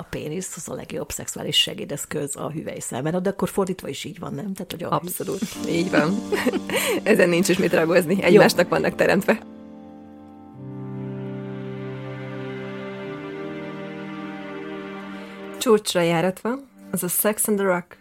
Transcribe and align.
a 0.00 0.06
pénisz 0.10 0.56
az 0.56 0.68
a 0.68 0.74
legjobb 0.74 1.10
szexuális 1.10 1.56
segédeszköz 1.56 2.36
a 2.36 2.50
hüvely 2.50 2.78
számára, 2.78 3.20
de 3.20 3.30
akkor 3.30 3.48
fordítva 3.48 3.88
is 3.88 4.04
így 4.04 4.18
van, 4.18 4.34
nem? 4.34 4.52
Tehát, 4.54 4.70
hogy 4.70 4.82
a... 4.82 4.90
Abszolút, 4.90 5.40
így 5.68 5.90
van. 5.90 6.18
Ezen 7.02 7.28
nincs 7.28 7.48
is 7.48 7.58
mit 7.58 7.72
ragozni, 7.72 8.22
egymásnak 8.22 8.62
Jó. 8.62 8.68
vannak 8.68 8.94
teremtve. 8.94 9.42
Csúcsra 15.58 16.00
járatva, 16.00 16.58
az 16.90 17.02
a 17.02 17.08
Sex 17.08 17.48
and 17.48 17.58
the 17.58 17.66
Rock. 17.66 17.98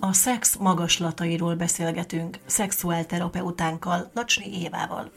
A 0.00 0.12
szex 0.12 0.56
magaslatairól 0.56 1.54
beszélgetünk 1.54 2.38
szexuálterapeutánkkal, 2.46 4.10
Nacsni 4.14 4.62
Évával. 4.62 5.10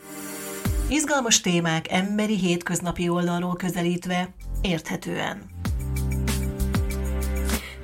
Izgalmas 0.89 1.41
témák 1.41 1.91
emberi 1.91 2.37
hétköznapi 2.37 3.09
oldalról 3.09 3.55
közelítve, 3.55 4.33
érthetően. 4.61 5.49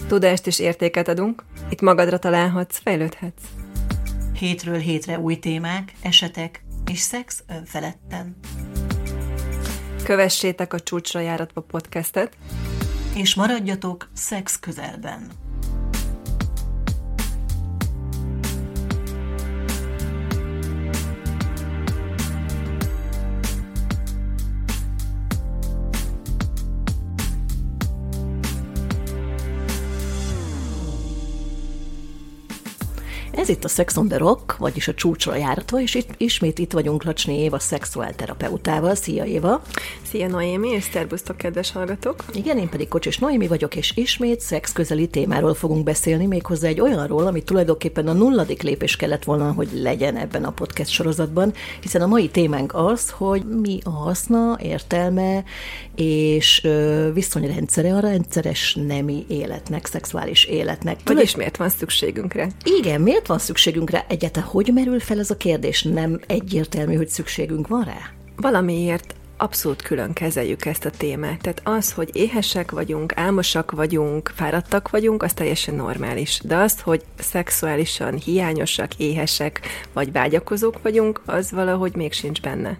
Tudást 0.07 0.47
és 0.47 0.59
értéket 0.59 1.07
adunk, 1.07 1.43
itt 1.69 1.81
magadra 1.81 2.19
találhatsz, 2.19 2.77
fejlődhetsz. 2.77 3.43
Hétről 4.39 4.77
hétre 4.77 5.19
új 5.19 5.39
témák, 5.39 5.93
esetek 6.01 6.63
és 6.91 6.99
szex 6.99 7.43
önfeledten. 7.47 8.37
Kövessétek 10.03 10.73
a 10.73 10.79
Csúcsra 10.79 11.19
járatva 11.19 11.61
podcastet, 11.61 12.37
és 13.15 13.35
maradjatok 13.35 14.09
szex 14.13 14.59
közelben. 14.59 15.46
Ez 33.47 33.53
itt 33.53 33.63
a 33.63 33.67
Sex 33.67 33.97
on 33.97 34.07
the 34.07 34.17
Rock, 34.17 34.57
vagyis 34.57 34.87
a 34.87 34.93
csúcsra 34.93 35.35
járatva, 35.35 35.81
és 35.81 35.95
itt, 35.95 36.09
ismét 36.17 36.59
itt 36.59 36.71
vagyunk 36.71 37.03
Lacsné 37.03 37.39
Éva 37.43 37.59
szexuálterapeutával. 37.59 38.95
Szia 38.95 39.25
Éva! 39.25 39.61
Szia 40.09 40.27
Noémi, 40.27 40.69
és 40.69 40.83
szervusztok, 40.83 41.37
kedves 41.37 41.71
hallgatók! 41.71 42.23
Igen, 42.33 42.57
én 42.57 42.69
pedig 42.69 42.87
Kocsis 42.87 43.17
Noémi 43.17 43.47
vagyok, 43.47 43.75
és 43.75 43.91
ismét 43.95 44.39
szex 44.39 44.71
közeli 44.71 45.07
témáról 45.07 45.53
fogunk 45.53 45.83
beszélni, 45.83 46.25
méghozzá 46.25 46.67
egy 46.67 46.81
olyanról, 46.81 47.27
ami 47.27 47.43
tulajdonképpen 47.43 48.07
a 48.07 48.13
nulladik 48.13 48.61
lépés 48.61 48.95
kellett 48.95 49.23
volna, 49.23 49.51
hogy 49.51 49.69
legyen 49.73 50.15
ebben 50.15 50.43
a 50.43 50.51
podcast 50.51 50.91
sorozatban, 50.91 51.53
hiszen 51.81 52.01
a 52.01 52.07
mai 52.07 52.29
témánk 52.29 52.73
az, 52.75 53.09
hogy 53.09 53.43
mi 53.61 53.79
a 53.83 53.89
haszna, 53.89 54.57
értelme 54.61 55.43
és 55.95 56.67
viszonyrendszere 57.13 57.95
a 57.95 57.99
rendszeres 57.99 58.77
nemi 58.87 59.25
életnek, 59.27 59.85
szexuális 59.85 60.45
életnek. 60.45 60.99
Vagy 61.05 61.21
is 61.21 61.35
miért 61.35 61.57
van 61.57 61.69
szükségünk 61.69 62.33
rá? 62.33 62.47
Igen, 62.79 63.01
miért 63.01 63.27
van 63.27 63.39
szükségünk 63.39 63.89
rá? 63.89 64.05
Egyáltalán 64.07 64.49
hogy 64.49 64.71
merül 64.73 64.99
fel 64.99 65.19
ez 65.19 65.29
a 65.29 65.37
kérdés? 65.37 65.83
Nem 65.83 66.19
egyértelmű, 66.27 66.95
hogy 66.95 67.09
szükségünk 67.09 67.67
van 67.67 67.83
rá? 67.83 68.11
Valamiért 68.35 69.15
abszolút 69.37 69.81
külön 69.81 70.13
kezeljük 70.13 70.65
ezt 70.65 70.85
a 70.85 70.89
témát. 70.89 71.41
Tehát 71.41 71.61
az, 71.63 71.93
hogy 71.93 72.09
éhesek 72.13 72.71
vagyunk, 72.71 73.17
álmosak 73.17 73.71
vagyunk, 73.71 74.31
fáradtak 74.35 74.89
vagyunk, 74.89 75.23
az 75.23 75.33
teljesen 75.33 75.75
normális. 75.75 76.39
De 76.43 76.55
az, 76.55 76.81
hogy 76.81 77.03
szexuálisan 77.19 78.15
hiányosak, 78.15 78.95
éhesek 78.95 79.61
vagy 79.93 80.11
vágyakozók 80.11 80.81
vagyunk, 80.81 81.21
az 81.25 81.51
valahogy 81.51 81.95
még 81.95 82.13
sincs 82.13 82.41
benne. 82.41 82.77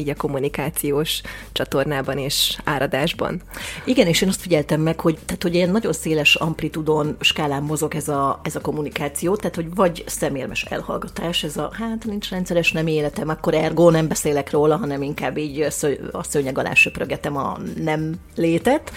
Így 0.00 0.08
a 0.08 0.14
kommunikációs 0.14 1.20
csatornában 1.52 2.18
és 2.18 2.58
áradásban. 2.64 3.42
Igen, 3.84 4.06
és 4.06 4.22
én 4.22 4.28
azt 4.28 4.40
figyeltem 4.40 4.80
meg, 4.80 5.00
hogy, 5.00 5.18
tehát, 5.26 5.42
hogy 5.42 5.54
ilyen 5.54 5.70
nagyon 5.70 5.92
széles 5.92 6.34
amplitudon 6.34 7.16
skálán 7.20 7.62
mozog 7.62 7.94
ez 7.94 8.08
a, 8.08 8.40
ez 8.42 8.56
a 8.56 8.60
kommunikáció, 8.60 9.36
tehát 9.36 9.54
hogy 9.54 9.74
vagy 9.74 10.04
szemérmes 10.06 10.62
elhallgatás, 10.62 11.42
ez 11.42 11.56
a 11.56 11.70
hát 11.72 12.04
nincs 12.04 12.30
rendszeres 12.30 12.72
nem 12.72 12.86
életem, 12.86 13.28
akkor 13.28 13.54
ergo 13.54 13.90
nem 13.90 14.08
beszélek 14.08 14.50
róla, 14.50 14.76
hanem 14.76 15.02
inkább 15.02 15.36
így 15.36 15.66
a 16.12 16.22
szőnyeg 16.22 16.58
alá 16.58 16.74
söprögetem 16.74 17.36
a 17.36 17.58
nem 17.76 18.14
létet, 18.34 18.92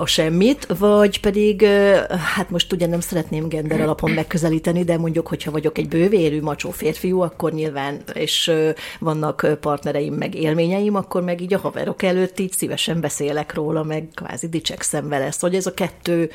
a 0.00 0.06
semmit, 0.06 0.66
vagy 0.78 1.20
pedig, 1.20 1.64
hát 2.34 2.50
most 2.50 2.72
ugye 2.72 2.86
nem 2.86 3.00
szeretném 3.00 3.48
gender 3.48 3.80
alapon 3.80 4.10
megközelíteni, 4.10 4.84
de 4.84 4.98
mondjuk, 4.98 5.26
hogyha 5.26 5.50
vagyok 5.50 5.78
egy 5.78 5.88
bővérű 5.88 6.40
macsó 6.40 6.70
férfiú, 6.70 7.20
akkor 7.20 7.52
nyilván, 7.52 8.02
és 8.12 8.52
vannak 8.98 9.46
partnereim, 9.60 10.14
meg 10.14 10.34
élményeim, 10.34 10.94
akkor 10.94 11.22
meg 11.22 11.40
így 11.40 11.54
a 11.54 11.58
haverok 11.58 12.02
előtt 12.02 12.38
így 12.38 12.52
szívesen 12.52 13.00
beszélek 13.00 13.54
róla, 13.54 13.82
meg 13.82 14.08
kvázi 14.14 14.48
dicsekszem 14.48 15.08
vele. 15.08 15.30
Szóval 15.30 15.56
ez 15.56 15.66
a 15.66 15.74
kettő 15.74 16.30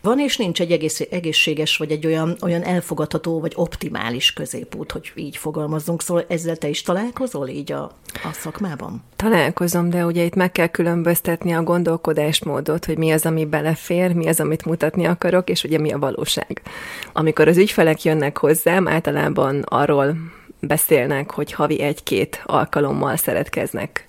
van, 0.00 0.20
és 0.20 0.36
nincs 0.36 0.60
egy 0.60 0.72
egész, 0.72 1.00
egészséges, 1.10 1.76
vagy 1.76 1.90
egy 1.90 2.06
olyan, 2.06 2.36
olyan 2.42 2.62
elfogadható, 2.62 3.40
vagy 3.40 3.52
optimális 3.56 4.32
középút, 4.32 4.92
hogy 4.92 5.12
így 5.14 5.36
fogalmazzunk. 5.36 6.02
Szóval 6.02 6.24
ezzel 6.28 6.56
te 6.56 6.68
is 6.68 6.82
találkozol 6.82 7.48
így 7.48 7.72
a, 7.72 7.82
a 8.12 8.32
szakmában? 8.32 9.02
Találkozom, 9.16 9.90
de 9.90 10.04
ugye 10.04 10.24
itt 10.24 10.34
meg 10.34 10.52
kell 10.52 10.66
különböztetni 10.66 11.52
a 11.52 11.62
gondolkodásmódot, 11.62 12.84
hogy 12.84 12.98
mi 13.04 13.12
az, 13.12 13.26
ami 13.26 13.44
belefér, 13.44 14.12
mi 14.12 14.28
az, 14.28 14.40
amit 14.40 14.64
mutatni 14.64 15.06
akarok, 15.06 15.50
és 15.50 15.64
ugye 15.64 15.78
mi 15.78 15.92
a 15.92 15.98
valóság. 15.98 16.62
Amikor 17.12 17.48
az 17.48 17.56
ügyfelek 17.56 18.02
jönnek 18.02 18.38
hozzám, 18.38 18.88
általában 18.88 19.62
arról 19.62 20.16
beszélnek, 20.60 21.30
hogy 21.30 21.52
havi 21.52 21.80
egy-két 21.80 22.42
alkalommal 22.44 23.16
szeretkeznek, 23.16 24.04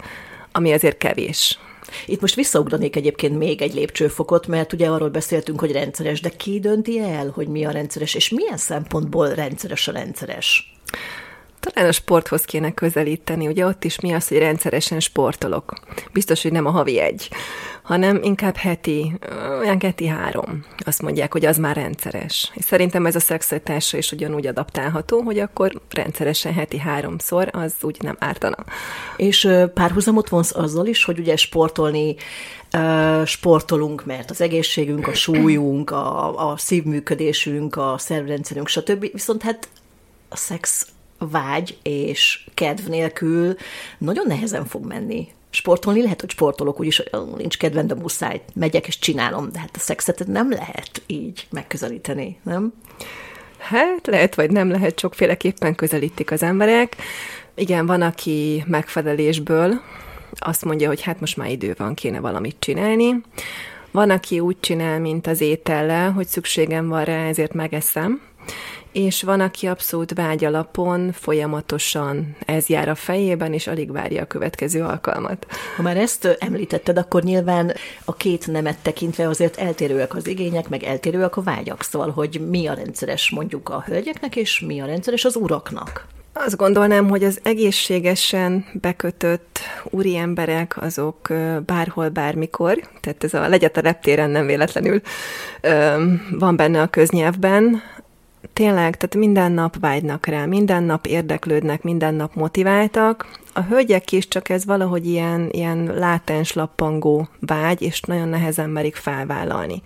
ami 0.51 0.73
azért 0.73 0.97
kevés. 0.97 1.59
Itt 2.05 2.21
most 2.21 2.35
visszaugranék 2.35 2.95
egyébként 2.95 3.37
még 3.37 3.61
egy 3.61 3.73
lépcsőfokot, 3.73 4.47
mert 4.47 4.73
ugye 4.73 4.87
arról 4.87 5.09
beszéltünk, 5.09 5.59
hogy 5.59 5.71
rendszeres, 5.71 6.21
de 6.21 6.29
ki 6.29 6.59
dönti 6.59 6.99
el, 6.99 7.31
hogy 7.33 7.47
mi 7.47 7.65
a 7.65 7.71
rendszeres, 7.71 8.13
és 8.13 8.29
milyen 8.29 8.57
szempontból 8.57 9.29
rendszeres 9.29 9.87
a 9.87 9.91
rendszeres? 9.91 10.73
Talán 11.59 11.89
a 11.89 11.93
sporthoz 11.93 12.41
kéne 12.45 12.73
közelíteni, 12.73 13.47
ugye 13.47 13.65
ott 13.65 13.83
is 13.83 13.99
mi 13.99 14.13
az, 14.13 14.27
hogy 14.27 14.37
rendszeresen 14.37 14.99
sportolok. 14.99 15.73
Biztos, 16.13 16.41
hogy 16.41 16.51
nem 16.51 16.65
a 16.65 16.69
havi 16.69 16.99
egy, 16.99 17.29
hanem 17.85 18.19
inkább 18.23 18.55
heti, 18.55 19.17
olyan 19.59 19.79
heti 19.81 20.07
három. 20.07 20.65
Azt 20.77 21.01
mondják, 21.01 21.31
hogy 21.31 21.45
az 21.45 21.57
már 21.57 21.75
rendszeres. 21.75 22.51
És 22.53 22.63
szerintem 22.65 23.05
ez 23.05 23.15
a 23.15 23.19
szexualitásra 23.19 23.97
is 23.97 24.11
ugyanúgy 24.11 24.47
adaptálható, 24.47 25.21
hogy 25.21 25.39
akkor 25.39 25.81
rendszeresen 25.89 26.53
heti 26.53 26.77
háromszor, 26.77 27.49
az 27.51 27.73
úgy 27.81 27.97
nem 28.01 28.15
ártana. 28.19 28.57
És 29.17 29.49
párhuzamot 29.73 30.29
vonsz 30.29 30.55
azzal 30.55 30.85
is, 30.85 31.03
hogy 31.03 31.19
ugye 31.19 31.35
sportolni 31.35 32.15
sportolunk, 33.25 34.05
mert 34.05 34.29
az 34.29 34.41
egészségünk, 34.41 35.07
a 35.07 35.13
súlyunk, 35.13 35.91
a, 35.91 36.49
a 36.51 36.57
szívműködésünk, 36.57 37.75
a 37.75 37.95
szervrendszerünk, 37.97 38.67
stb. 38.67 39.11
Viszont 39.11 39.41
hát 39.41 39.67
a 40.29 40.35
szex 40.35 40.87
vágy 41.17 41.77
és 41.83 42.47
kedv 42.53 42.87
nélkül 42.89 43.55
nagyon 43.97 44.27
nehezen 44.27 44.65
fog 44.65 44.85
menni. 44.85 45.27
Sportolni 45.55 46.01
lehet, 46.01 46.21
hogy 46.21 46.29
sportolok, 46.29 46.79
úgyis 46.79 47.03
nincs 47.37 47.57
kedvem, 47.57 47.87
de 47.87 47.95
muszáj, 47.95 48.41
megyek 48.53 48.87
és 48.87 48.99
csinálom, 48.99 49.51
de 49.51 49.59
hát 49.59 49.75
a 49.75 49.79
szexet 49.79 50.27
nem 50.27 50.49
lehet 50.49 51.01
így 51.07 51.47
megközelíteni, 51.51 52.39
nem? 52.43 52.73
Hát 53.57 54.07
lehet, 54.07 54.35
vagy 54.35 54.51
nem 54.51 54.69
lehet, 54.69 54.99
sokféleképpen 54.99 55.75
közelítik 55.75 56.31
az 56.31 56.43
emberek. 56.43 56.95
Igen, 57.55 57.85
van, 57.85 58.01
aki 58.01 58.63
megfelelésből 58.67 59.81
azt 60.31 60.65
mondja, 60.65 60.87
hogy 60.87 61.01
hát 61.01 61.19
most 61.19 61.37
már 61.37 61.49
idő 61.51 61.73
van, 61.77 61.93
kéne 61.93 62.19
valamit 62.19 62.55
csinálni. 62.59 63.21
Van, 63.91 64.09
aki 64.09 64.39
úgy 64.39 64.59
csinál, 64.59 64.99
mint 64.99 65.27
az 65.27 65.41
étellel, 65.41 66.11
hogy 66.11 66.27
szükségem 66.27 66.87
van 66.87 67.03
rá, 67.03 67.27
ezért 67.27 67.53
megeszem 67.53 68.21
és 68.95 69.23
van, 69.23 69.39
aki 69.39 69.67
abszolút 69.67 70.13
vágy 70.13 70.45
alapon 70.45 71.11
folyamatosan 71.11 72.35
ez 72.45 72.67
jár 72.67 72.89
a 72.89 72.95
fejében, 72.95 73.53
és 73.53 73.67
alig 73.67 73.91
várja 73.91 74.21
a 74.21 74.25
következő 74.25 74.83
alkalmat. 74.83 75.47
Ha 75.75 75.81
már 75.81 75.97
ezt 75.97 76.37
említetted, 76.39 76.97
akkor 76.97 77.23
nyilván 77.23 77.73
a 78.05 78.15
két 78.15 78.47
nemet 78.47 78.77
tekintve 78.81 79.27
azért 79.27 79.57
eltérőek 79.57 80.15
az 80.15 80.27
igények, 80.27 80.69
meg 80.69 80.83
eltérőek 80.83 81.37
a 81.37 81.41
vágyak, 81.41 81.81
szóval, 81.81 82.11
hogy 82.11 82.41
mi 82.49 82.67
a 82.67 82.73
rendszeres 82.73 83.29
mondjuk 83.29 83.69
a 83.69 83.83
hölgyeknek, 83.87 84.35
és 84.35 84.59
mi 84.59 84.81
a 84.81 84.85
rendszeres 84.85 85.25
az 85.25 85.35
uraknak. 85.35 86.07
Azt 86.37 86.57
gondolnám, 86.57 87.09
hogy 87.09 87.23
az 87.23 87.39
egészségesen 87.43 88.65
bekötött 88.73 89.59
úri 89.83 90.15
emberek 90.15 90.81
azok 90.81 91.33
bárhol, 91.65 92.09
bármikor, 92.09 92.79
tehát 93.01 93.23
ez 93.23 93.33
a 93.33 93.47
legyet 93.47 93.77
a 93.77 93.81
reptéren 93.81 94.29
nem 94.29 94.45
véletlenül 94.45 95.01
van 96.31 96.55
benne 96.55 96.81
a 96.81 96.87
köznyelvben, 96.87 97.81
tényleg, 98.53 98.97
tehát 98.97 99.15
minden 99.15 99.51
nap 99.51 99.79
vágynak 99.79 100.25
rá, 100.25 100.45
minden 100.45 100.83
nap 100.83 101.05
érdeklődnek, 101.05 101.83
minden 101.83 102.13
nap 102.13 102.35
motiváltak, 102.35 103.43
a 103.57 103.63
hölgyek 103.63 104.11
is, 104.11 104.27
csak 104.27 104.49
ez 104.49 104.65
valahogy 104.65 105.07
ilyen, 105.07 105.49
ilyen 105.51 105.93
látens 105.97 106.53
lappangó 106.53 107.27
vágy, 107.39 107.81
és 107.81 108.01
nagyon 108.01 108.27
nehezen 108.27 108.69
merik 108.69 108.95
felvállalni. 108.95 109.81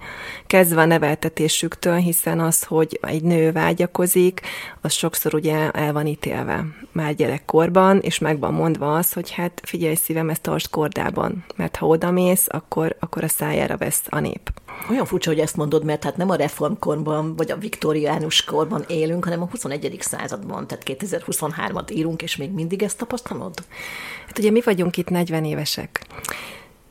Kezdve 0.47 0.81
a 0.81 0.85
neveltetésüktől, 0.85 1.95
hiszen 1.95 2.39
az, 2.39 2.63
hogy 2.63 2.99
egy 3.01 3.23
nő 3.23 3.51
vágyakozik, 3.51 4.41
az 4.81 4.93
sokszor 4.93 5.33
ugye 5.33 5.71
el 5.71 5.93
van 5.93 6.07
ítélve 6.07 6.65
már 6.91 7.15
gyerekkorban, 7.15 7.99
és 7.99 8.19
meg 8.19 8.39
van 8.39 8.53
mondva 8.53 8.95
az, 8.95 9.13
hogy 9.13 9.31
hát 9.31 9.61
figyelj 9.63 9.95
szívem, 9.95 10.29
ezt 10.29 10.41
tartsd 10.41 10.69
kordában, 10.69 11.45
mert 11.55 11.75
ha 11.75 11.87
odamész, 11.87 12.47
akkor, 12.49 12.95
akkor 12.99 13.23
a 13.23 13.27
szájára 13.27 13.77
vesz 13.77 14.03
a 14.09 14.19
nép. 14.19 14.51
Olyan 14.89 15.05
furcsa, 15.05 15.29
hogy 15.29 15.39
ezt 15.39 15.55
mondod, 15.55 15.83
mert 15.83 16.03
hát 16.03 16.17
nem 16.17 16.29
a 16.29 16.35
reformkorban, 16.35 17.35
vagy 17.35 17.51
a 17.51 17.57
viktoriánus 17.57 18.43
korban 18.43 18.83
élünk, 18.87 19.23
hanem 19.23 19.41
a 19.41 19.47
21. 19.51 19.97
században, 19.99 20.67
tehát 20.67 20.83
2023-at 20.87 21.91
írunk, 21.91 22.21
és 22.21 22.35
még 22.35 22.51
mindig 22.51 22.83
ezt 22.83 22.97
tapasztalod? 22.97 23.53
Hát 24.27 24.39
ugye 24.39 24.51
mi 24.51 24.61
vagyunk 24.61 24.97
itt 24.97 25.09
40 25.09 25.45
évesek. 25.45 26.05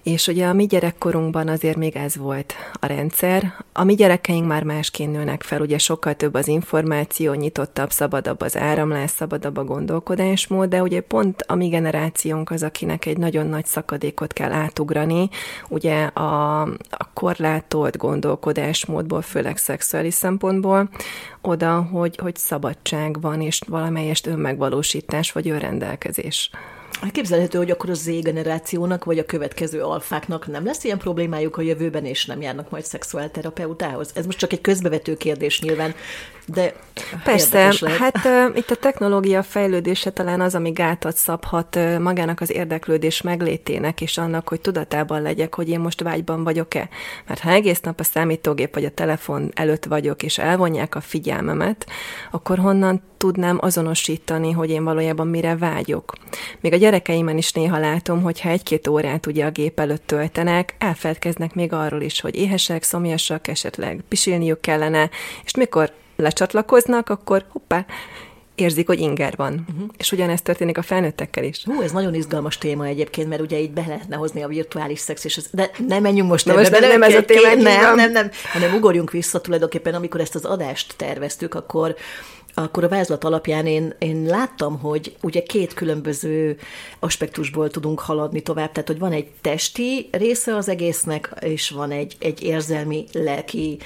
És 0.09 0.27
ugye 0.27 0.47
a 0.47 0.53
mi 0.53 0.67
gyerekkorunkban 0.67 1.49
azért 1.49 1.77
még 1.77 1.97
ez 1.97 2.17
volt 2.17 2.55
a 2.73 2.87
rendszer. 2.87 3.55
A 3.73 3.85
mi 3.85 3.95
gyerekeink 3.95 4.47
már 4.47 4.63
másként 4.63 5.13
nőnek 5.13 5.43
fel, 5.43 5.61
ugye 5.61 5.79
sokkal 5.79 6.15
több 6.15 6.35
az 6.35 6.49
információ, 6.49 7.33
nyitottabb, 7.33 7.91
szabadabb 7.91 8.41
az 8.41 8.57
áramlás, 8.57 9.11
szabadabb 9.11 9.57
a 9.57 9.65
gondolkodásmód, 9.65 10.69
de 10.69 10.83
ugye 10.83 11.01
pont 11.01 11.45
a 11.47 11.55
mi 11.55 11.69
generációnk 11.69 12.51
az, 12.51 12.63
akinek 12.63 13.07
egy 13.07 13.19
nagyon 13.19 13.47
nagy 13.47 13.67
szakadékot 13.67 14.33
kell 14.33 14.53
átugrani, 14.53 15.29
ugye 15.69 16.05
a, 16.05 16.61
a 16.91 17.11
korlátolt 17.15 17.97
gondolkodásmódból, 17.97 19.23
főleg 19.23 19.57
szexuális 19.57 20.15
szempontból, 20.15 20.89
oda, 21.41 21.81
hogy, 21.81 22.17
hogy 22.23 22.37
szabadság 22.37 23.21
van, 23.21 23.41
és 23.41 23.61
valamelyest 23.67 24.27
önmegvalósítás 24.27 25.33
vagy 25.33 25.49
önrendelkezés. 25.49 26.51
Képzelhető, 27.13 27.59
hogy 27.59 27.71
akkor 27.71 27.91
a 27.91 27.95
Z 27.95 28.21
generációnak, 28.21 29.05
vagy 29.05 29.19
a 29.19 29.25
következő 29.25 29.81
alfáknak 29.81 30.47
nem 30.47 30.65
lesz 30.65 30.85
ilyen 30.85 30.99
problémájuk 30.99 31.57
a 31.57 31.63
jövőben, 31.63 32.05
és 32.05 32.27
nem 32.27 32.41
járnak 32.41 32.71
majd 32.71 32.85
szexuálterapeutához? 32.85 34.11
Ez 34.15 34.27
most 34.27 34.39
csak 34.39 34.53
egy 34.53 34.61
közbevető 34.61 35.17
kérdés 35.17 35.61
nyilván, 35.61 35.95
de 36.55 36.75
Persze, 37.25 37.73
hát 37.99 38.17
uh, 38.25 38.57
itt 38.57 38.71
a 38.71 38.75
technológia 38.77 39.43
fejlődése 39.43 40.11
talán 40.11 40.41
az, 40.41 40.55
ami 40.55 40.71
gátat 40.71 41.17
szabhat 41.17 41.77
uh, 41.77 41.99
magának 41.99 42.41
az 42.41 42.53
érdeklődés 42.53 43.23
meglétének, 43.23 44.01
és 44.01 44.19
annak, 44.19 44.49
hogy 44.49 44.61
tudatában 44.61 45.23
legyek, 45.23 45.55
hogy 45.55 45.69
én 45.69 45.81
most 45.81 46.03
vágyban 46.03 46.45
vagyok-e. 46.45 46.89
Mert 47.27 47.41
ha 47.41 47.51
egész 47.51 47.81
nap 47.81 48.01
a 48.01 48.03
számítógép 48.03 48.75
vagy 48.75 48.85
a 48.85 48.91
telefon 48.91 49.51
előtt 49.55 49.85
vagyok, 49.85 50.23
és 50.23 50.39
elvonják 50.39 50.95
a 50.95 51.01
figyelmemet, 51.01 51.87
akkor 52.31 52.59
honnan 52.59 53.03
tudnám 53.17 53.59
azonosítani, 53.61 54.51
hogy 54.51 54.71
én 54.71 54.85
valójában 54.85 55.27
mire 55.27 55.57
vágyok. 55.57 56.13
Még 56.61 56.73
a 56.73 56.77
gyerekeimen 56.77 57.37
is 57.37 57.53
néha 57.53 57.79
látom, 57.79 58.23
hogy 58.23 58.41
ha 58.41 58.49
egy-két 58.49 58.89
órát 58.89 59.27
ugye 59.27 59.45
a 59.45 59.51
gép 59.51 59.81
előtt 59.81 60.07
töltenek, 60.07 60.75
elfeledkeznek 60.79 61.55
még 61.55 61.73
arról 61.73 62.01
is, 62.01 62.21
hogy 62.21 62.35
éhesek, 62.35 62.83
szomjasak, 62.83 63.49
esetleg 63.49 64.01
pisilniük 64.09 64.61
kellene, 64.61 65.11
és 65.45 65.55
mikor 65.55 65.93
lecsatlakoznak, 66.23 67.09
akkor 67.09 67.45
hoppá, 67.49 67.87
érzik, 68.55 68.87
hogy 68.87 69.01
inger 69.01 69.35
van. 69.37 69.65
Uh-huh. 69.69 69.89
És 69.97 70.13
ugyanezt 70.13 70.45
történik 70.45 70.79
a 70.79 70.83
felnőttekkel 70.83 71.45
is. 71.45 71.65
Hú, 71.65 71.83
ez 71.83 71.93
nagyon 71.93 72.15
izgalmas 72.15 72.59
téma 72.59 72.87
egyébként, 72.87 73.29
mert 73.29 73.41
ugye 73.41 73.59
itt 73.59 73.71
be 73.71 73.85
lehetne 73.87 74.17
hozni 74.17 74.43
a 74.43 74.49
virtuális 74.49 74.99
szex, 74.99 75.25
és 75.25 75.37
ez, 75.37 75.47
de 75.53 75.71
nem 75.87 76.03
menjünk 76.03 76.29
most 76.29 76.49
ebbe, 76.49 76.59
most 76.59 76.71
nem, 76.71 76.89
nem 76.89 77.03
ez 77.03 77.15
a 77.15 77.25
téma, 77.25 77.55
nem, 77.55 77.63
nem, 77.63 77.95
nem, 77.95 78.13
nem, 78.13 78.31
hanem 78.53 78.75
ugorjunk 78.75 79.11
vissza 79.11 79.41
tulajdonképpen, 79.41 79.95
amikor 79.95 80.21
ezt 80.21 80.35
az 80.35 80.45
adást 80.45 80.95
terveztük, 80.97 81.55
akkor 81.55 81.97
akkor 82.55 82.85
a 82.85 82.89
vázlat 82.89 83.25
alapján 83.25 83.67
én, 83.67 83.95
én 83.99 84.23
láttam, 84.23 84.79
hogy 84.79 85.17
ugye 85.23 85.43
két 85.43 85.75
különböző 85.75 86.57
aspektusból 86.99 87.71
tudunk 87.71 88.01
haladni 88.01 88.41
tovább, 88.41 88.73
tehát 88.73 88.89
hogy 88.89 88.99
van 88.99 89.13
egy 89.13 89.29
testi 89.41 90.09
része 90.13 90.57
az 90.57 90.69
egésznek, 90.69 91.35
és 91.41 91.71
van 91.71 91.91
egy, 91.91 92.17
egy 92.19 92.43
érzelmi, 92.43 93.05
lelki 93.13 93.79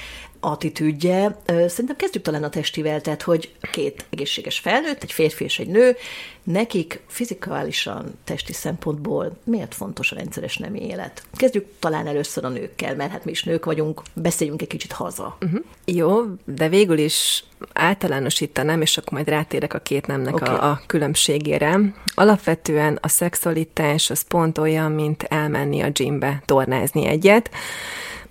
attitűdje. 0.45 1.37
Szerintem 1.47 1.97
kezdjük 1.97 2.23
talán 2.23 2.43
a 2.43 2.49
testivel, 2.49 3.01
tehát 3.01 3.23
hogy 3.23 3.55
két 3.73 4.05
egészséges 4.11 4.59
felnőtt, 4.59 5.03
egy 5.03 5.13
férfi 5.13 5.45
és 5.45 5.59
egy 5.59 5.69
nő, 5.69 5.97
nekik 6.43 7.01
fizikálisan, 7.07 8.19
testi 8.25 8.53
szempontból 8.53 9.37
miért 9.45 9.75
fontos 9.75 10.13
a 10.13 10.15
rendszeres 10.15 10.57
nemi 10.57 10.87
élet? 10.87 11.23
Kezdjük 11.35 11.67
talán 11.79 12.07
először 12.07 12.45
a 12.45 12.49
nőkkel, 12.49 12.95
mert 12.95 13.11
hát 13.11 13.25
mi 13.25 13.31
is 13.31 13.45
nők 13.45 13.65
vagyunk, 13.65 14.03
beszéljünk 14.15 14.63
egy 14.63 14.69
kicsit 14.69 14.93
haza. 14.93 15.37
Uh-huh. 15.41 15.61
Jó, 15.85 16.23
de 16.45 16.69
végül 16.69 16.99
is 16.99 17.45
általánosítanám, 17.73 18.81
és 18.81 18.97
akkor 18.97 19.13
majd 19.13 19.29
rátérek 19.29 19.75
a 19.75 19.79
két 19.79 20.07
nemnek 20.07 20.35
okay. 20.35 20.55
a, 20.55 20.71
a 20.71 20.81
különbségére. 20.87 21.81
Alapvetően 22.15 22.99
a 23.03 23.09
szexualitás 23.09 24.11
az 24.11 24.23
pont 24.23 24.59
olyan, 24.59 24.93
mint 24.93 25.23
elmenni 25.23 25.81
a 25.81 25.89
gymbe 25.89 26.43
tornázni 26.45 27.07
egyet 27.07 27.51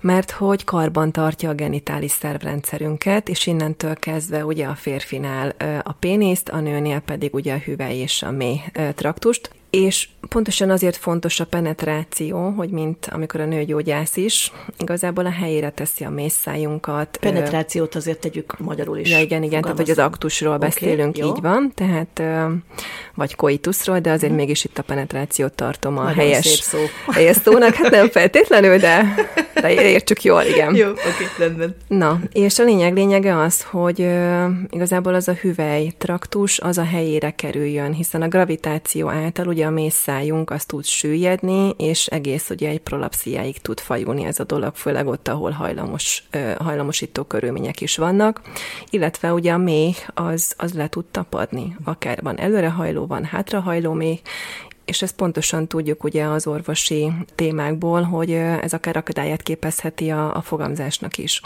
mert 0.02 0.32
hogy 0.32 0.64
karban 0.64 1.12
tartja 1.12 1.50
a 1.50 1.54
genitális 1.54 2.12
szervrendszerünket, 2.12 3.30
és 3.30 3.48
innentől 3.48 3.96
kezdve 3.96 4.46
ugye 4.46 4.66
a 4.66 4.76
férfinál 4.76 5.56
a 5.84 5.92
pénészt, 5.92 6.50
a 6.50 6.60
nőnél 6.60 7.00
pedig 7.00 7.34
ugye 7.34 7.54
a 7.54 7.58
hüvely 7.58 7.98
és 7.98 8.24
a 8.24 8.32
mély 8.32 8.62
traktust, 8.96 9.52
és 9.72 10.08
pontosan 10.30 10.70
azért 10.70 10.98
fontos 10.98 11.40
a 11.40 11.46
penetráció, 11.46 12.50
hogy 12.50 12.70
mint 12.70 13.08
amikor 13.12 13.40
a 13.40 13.46
nőgyógyász 13.46 14.16
is, 14.16 14.52
igazából 14.78 15.26
a 15.26 15.32
helyére 15.32 15.70
teszi 15.70 16.04
a 16.04 16.10
mészájunkat. 16.10 17.18
Penetrációt 17.22 17.96
azért 17.96 18.20
tegyük 18.20 18.60
magyarul 18.60 18.98
is. 18.98 19.10
Ja, 19.10 19.20
igen, 19.20 19.44
igen, 19.44 19.62
tehát 19.62 19.78
hogy 19.78 19.90
az 19.90 19.98
aktusról 19.98 20.56
okay, 20.56 20.68
beszélünk, 20.68 21.18
jó. 21.18 21.28
így 21.28 21.42
van, 21.42 21.72
tehát 21.76 22.22
vagy 23.16 23.36
koitusról, 23.36 24.00
de 24.00 24.12
azért 24.12 24.32
hmm. 24.32 24.42
mégis 24.42 24.64
itt 24.64 24.78
a 24.78 24.82
penetrációt 24.84 25.54
tartom 25.54 25.98
a 25.98 26.04
Nagyon 26.04 26.16
helyes, 26.16 26.46
szép 26.46 26.60
szó. 26.60 27.12
helyes 27.12 27.36
szónak, 27.36 27.74
hát 27.74 27.92
nem 27.92 28.10
feltétlenül, 28.10 28.78
de, 28.78 29.16
de 29.54 29.90
értsük 29.90 30.24
jól, 30.24 30.44
igen. 30.44 30.76
Jó, 30.76 30.90
oké, 30.90 31.00
okay, 31.00 31.48
rendben. 31.48 31.76
Na, 31.88 32.20
és 32.32 32.60
a 32.60 32.64
lényeg 32.64 32.94
lényege 32.94 33.38
az, 33.38 33.64
hogy 33.64 34.08
igazából 34.70 35.14
az 35.14 35.28
a 35.28 35.34
hüvely 35.34 35.92
traktus 35.98 36.60
az 36.60 36.78
a 36.78 36.84
helyére 36.84 37.32
kerüljön, 37.32 37.94
hiszen 37.94 38.22
a 38.22 38.28
gravitáció 38.28 39.10
által 39.10 39.48
ugye 39.48 39.61
ugye 39.62 39.70
a 39.70 39.74
mészájunk 39.74 40.50
az 40.50 40.66
tud 40.66 40.86
süllyedni, 40.86 41.70
és 41.78 42.08
egész 42.08 42.50
ugye 42.50 42.70
egy 42.70 42.80
prolapsziáig 42.80 43.58
tud 43.58 43.80
fajulni 43.80 44.24
ez 44.24 44.40
a 44.40 44.44
dolog, 44.44 44.76
főleg 44.76 45.08
ott, 45.08 45.28
ahol 45.28 45.52
hajlamos, 45.52 46.24
hajlamosító 46.58 47.24
körülmények 47.24 47.82
is 47.82 47.98
vannak, 47.98 48.42
illetve 48.90 49.34
ugye 49.34 49.54
a 49.54 49.58
méh 49.58 49.96
az, 50.14 50.54
az 50.58 50.74
le 50.74 50.88
tud 50.88 51.06
tapadni, 51.06 51.76
akár 51.84 52.22
van 52.22 52.40
előrehajló, 52.40 53.06
van 53.06 53.24
hátrahajló 53.24 53.94
méh, 53.94 54.20
és 54.86 55.02
ezt 55.02 55.16
pontosan 55.16 55.68
tudjuk 55.68 56.04
ugye 56.04 56.24
az 56.24 56.48
orvosi 56.48 57.12
témákból, 57.36 58.02
hogy 58.02 58.32
ez 58.34 58.74
akár 58.74 58.98
akadályát 58.98 59.42
képezheti 59.42 60.10
a, 60.10 60.36
a 60.36 60.42
fogamzásnak 60.42 61.18
is 61.18 61.42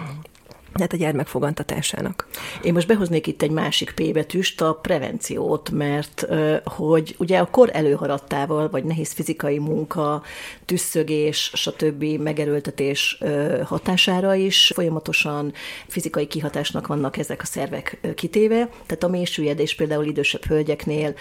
tehát 0.75 0.93
a 0.93 0.97
gyermek 0.97 1.27
fogantatásának. 1.27 2.27
Én 2.63 2.73
most 2.73 2.87
behoznék 2.87 3.27
itt 3.27 3.41
egy 3.41 3.51
másik 3.51 3.91
P 3.91 4.13
betűst, 4.13 4.61
a 4.61 4.73
prevenciót, 4.73 5.69
mert 5.69 6.27
hogy 6.63 7.15
ugye 7.19 7.37
a 7.39 7.49
kor 7.49 7.69
előharadtával, 7.73 8.69
vagy 8.69 8.83
nehéz 8.83 9.11
fizikai 9.11 9.59
munka, 9.59 10.23
tüsszögés, 10.65 11.51
stb. 11.53 12.03
megerőltetés 12.03 13.19
hatására 13.63 14.33
is 14.33 14.71
folyamatosan 14.75 15.53
fizikai 15.87 16.27
kihatásnak 16.27 16.87
vannak 16.87 17.17
ezek 17.17 17.41
a 17.41 17.45
szervek 17.45 17.99
kitéve, 18.15 18.69
tehát 18.85 19.03
a 19.03 19.07
mélysüllyedés 19.07 19.75
például 19.75 20.05
idősebb 20.05 20.45
hölgyeknél 20.45 21.13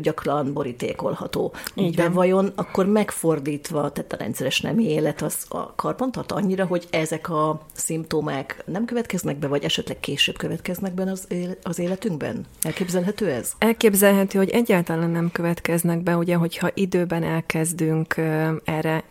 gyakran 0.00 0.52
borítékolható. 0.52 1.52
Így 1.74 1.94
De 1.94 2.02
van. 2.02 2.12
vajon 2.12 2.52
akkor 2.54 2.86
megfordítva, 2.86 3.92
tehát 3.92 4.12
a 4.12 4.16
rendszeres 4.16 4.60
nemi 4.60 4.90
élet 4.90 5.22
az 5.22 5.46
a 5.48 5.74
karbantarт 5.74 6.32
annyira, 6.32 6.64
hogy 6.64 6.86
ezek 6.90 7.30
a 7.30 7.60
szimptomák 7.72 8.62
nem 8.66 8.84
következnek 8.86 9.36
be, 9.36 9.46
vagy 9.46 9.64
esetleg 9.64 10.00
később 10.00 10.36
következnek 10.36 10.94
be 10.94 11.02
az, 11.02 11.26
az 11.62 11.78
életünkben? 11.78 12.46
Elképzelhető 12.62 13.30
ez? 13.30 13.52
Elképzelhető, 13.58 14.38
hogy 14.38 14.50
egyáltalán 14.50 15.10
nem 15.10 15.32
következnek 15.32 16.02
be, 16.02 16.16
ugye, 16.16 16.34
hogyha 16.34 16.70
időben 16.74 17.22
elkezdünk 17.22 18.14
erre 18.64 19.04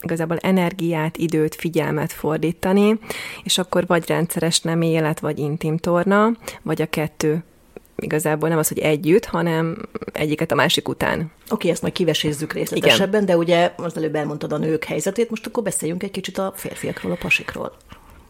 igazából 0.00 0.36
energiát, 0.36 1.16
időt, 1.16 1.54
figyelmet 1.54 2.12
fordítani, 2.12 2.98
és 3.44 3.58
akkor 3.58 3.86
vagy 3.86 4.06
rendszeres 4.06 4.60
nem 4.60 4.82
élet, 4.82 5.20
vagy 5.20 5.38
intim 5.38 5.76
torna, 5.76 6.36
vagy 6.62 6.82
a 6.82 6.86
kettő 6.86 7.42
igazából 7.96 8.48
nem 8.48 8.58
az, 8.58 8.68
hogy 8.68 8.78
együtt, 8.78 9.24
hanem 9.24 9.88
egyiket 10.12 10.52
a 10.52 10.54
másik 10.54 10.88
után. 10.88 11.18
Oké, 11.18 11.30
okay, 11.50 11.70
ezt 11.70 11.82
majd 11.82 11.94
kivesézzük 11.94 12.52
részletesebben, 12.52 13.22
Igen. 13.22 13.24
de 13.24 13.36
ugye 13.36 13.72
az 13.76 13.96
előbb 13.96 14.14
elmondtad 14.14 14.52
a 14.52 14.58
nők 14.58 14.84
helyzetét, 14.84 15.30
most 15.30 15.46
akkor 15.46 15.62
beszéljünk 15.62 16.02
egy 16.02 16.10
kicsit 16.10 16.38
a 16.38 16.52
férfiakról, 16.56 17.12
a 17.12 17.16
pasikról. 17.20 17.76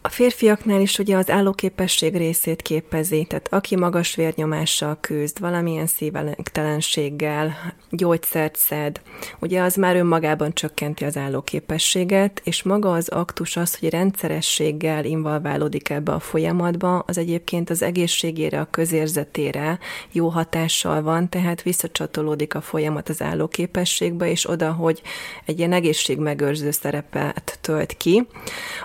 A 0.05 0.09
férfiaknál 0.09 0.81
is 0.81 0.99
ugye 0.99 1.17
az 1.17 1.29
állóképesség 1.29 2.15
részét 2.15 2.61
képezi, 2.61 3.25
tehát 3.25 3.53
aki 3.53 3.75
magas 3.75 4.15
vérnyomással 4.15 4.97
küzd, 5.01 5.39
valamilyen 5.39 5.85
szívelengtelenséggel, 5.87 7.53
gyógyszert 7.89 8.55
szed, 8.55 9.01
ugye 9.39 9.61
az 9.61 9.75
már 9.75 9.95
önmagában 9.95 10.53
csökkenti 10.53 11.05
az 11.05 11.17
állóképességet, 11.17 12.41
és 12.43 12.63
maga 12.63 12.91
az 12.91 13.09
aktus 13.09 13.57
az, 13.57 13.79
hogy 13.79 13.89
rendszerességgel 13.89 15.05
involválódik 15.05 15.89
ebbe 15.89 16.11
a 16.11 16.19
folyamatba, 16.19 16.99
az 16.99 17.17
egyébként 17.17 17.69
az 17.69 17.81
egészségére, 17.81 18.59
a 18.59 18.67
közérzetére 18.71 19.79
jó 20.11 20.27
hatással 20.27 21.01
van, 21.01 21.29
tehát 21.29 21.61
visszacsatolódik 21.61 22.55
a 22.55 22.61
folyamat 22.61 23.09
az 23.09 23.21
állóképességbe, 23.21 24.29
és 24.29 24.49
oda, 24.49 24.71
hogy 24.71 25.01
egy 25.45 25.57
ilyen 25.57 25.73
egészségmegőrző 25.73 26.71
szerepet 26.71 27.57
tölt 27.61 27.97
ki. 27.97 28.27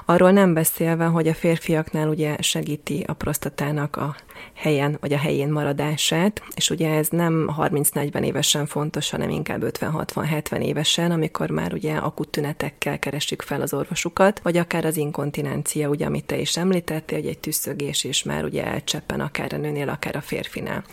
Arról 0.04 0.30
nem 0.30 0.54
beszélve, 0.54 1.06
hogy 1.08 1.28
a 1.28 1.34
férfiaknál 1.34 2.08
ugye 2.08 2.36
segíti 2.40 3.04
a 3.06 3.12
prostatának 3.12 3.96
a 3.96 4.16
helyen, 4.54 4.96
vagy 5.00 5.12
a 5.12 5.18
helyén 5.18 5.48
maradását, 5.48 6.42
és 6.54 6.70
ugye 6.70 6.90
ez 6.90 7.08
nem 7.08 7.54
30-40 7.58 8.24
évesen 8.24 8.66
fontos, 8.66 9.10
hanem 9.10 9.28
inkább 9.28 9.62
50-60-70 9.64 10.58
évesen, 10.58 11.10
amikor 11.10 11.50
már 11.50 11.72
ugye 11.72 11.96
akut 11.96 12.28
tünetekkel 12.28 12.98
keresik 12.98 13.42
fel 13.42 13.60
az 13.60 13.74
orvosukat, 13.74 14.40
vagy 14.40 14.56
akár 14.56 14.84
az 14.84 14.96
inkontinencia, 14.96 15.88
ugye, 15.88 16.06
amit 16.06 16.24
te 16.24 16.38
is 16.38 16.56
említettél, 16.56 17.18
hogy 17.18 17.28
egy 17.28 17.38
tüsszögés 17.38 18.04
is 18.04 18.22
már 18.22 18.44
ugye 18.44 18.64
elcseppen 18.64 19.20
akár 19.20 19.52
a 19.52 19.56
nőnél, 19.56 19.88
akár 19.88 20.16
a 20.16 20.20
férfinál. 20.20 20.84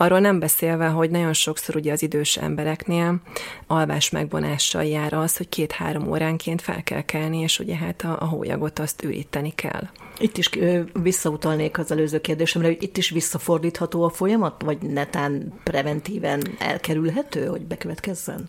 Arról 0.00 0.20
nem 0.20 0.38
beszélve, 0.38 0.86
hogy 0.86 1.10
nagyon 1.10 1.32
sokszor 1.32 1.76
ugye 1.76 1.92
az 1.92 2.02
idős 2.02 2.36
embereknél 2.36 3.20
alvás 3.66 4.10
megvonással 4.10 4.84
jár 4.84 5.12
az, 5.12 5.36
hogy 5.36 5.48
két-három 5.48 6.08
óránként 6.08 6.62
fel 6.62 6.82
kell 6.82 7.02
kelni, 7.02 7.38
és 7.38 7.58
ugye 7.58 7.76
hát 7.76 8.02
a, 8.02 8.16
a 8.20 8.24
hólyagot 8.24 8.78
azt 8.78 9.04
üríteni 9.04 9.52
kell. 9.54 9.88
Itt 10.18 10.36
is 10.36 10.50
visszautalnék 10.92 11.78
az 11.78 11.90
előző 11.90 12.20
kérdésemre, 12.20 12.68
hogy 12.68 12.82
itt 12.82 12.96
is 12.96 13.10
visszafordítható 13.10 14.02
a 14.02 14.10
folyamat, 14.10 14.62
vagy 14.62 14.78
netán 14.78 15.52
preventíven 15.64 16.42
elkerülhető, 16.58 17.46
hogy 17.46 17.62
bekövetkezzen? 17.62 18.48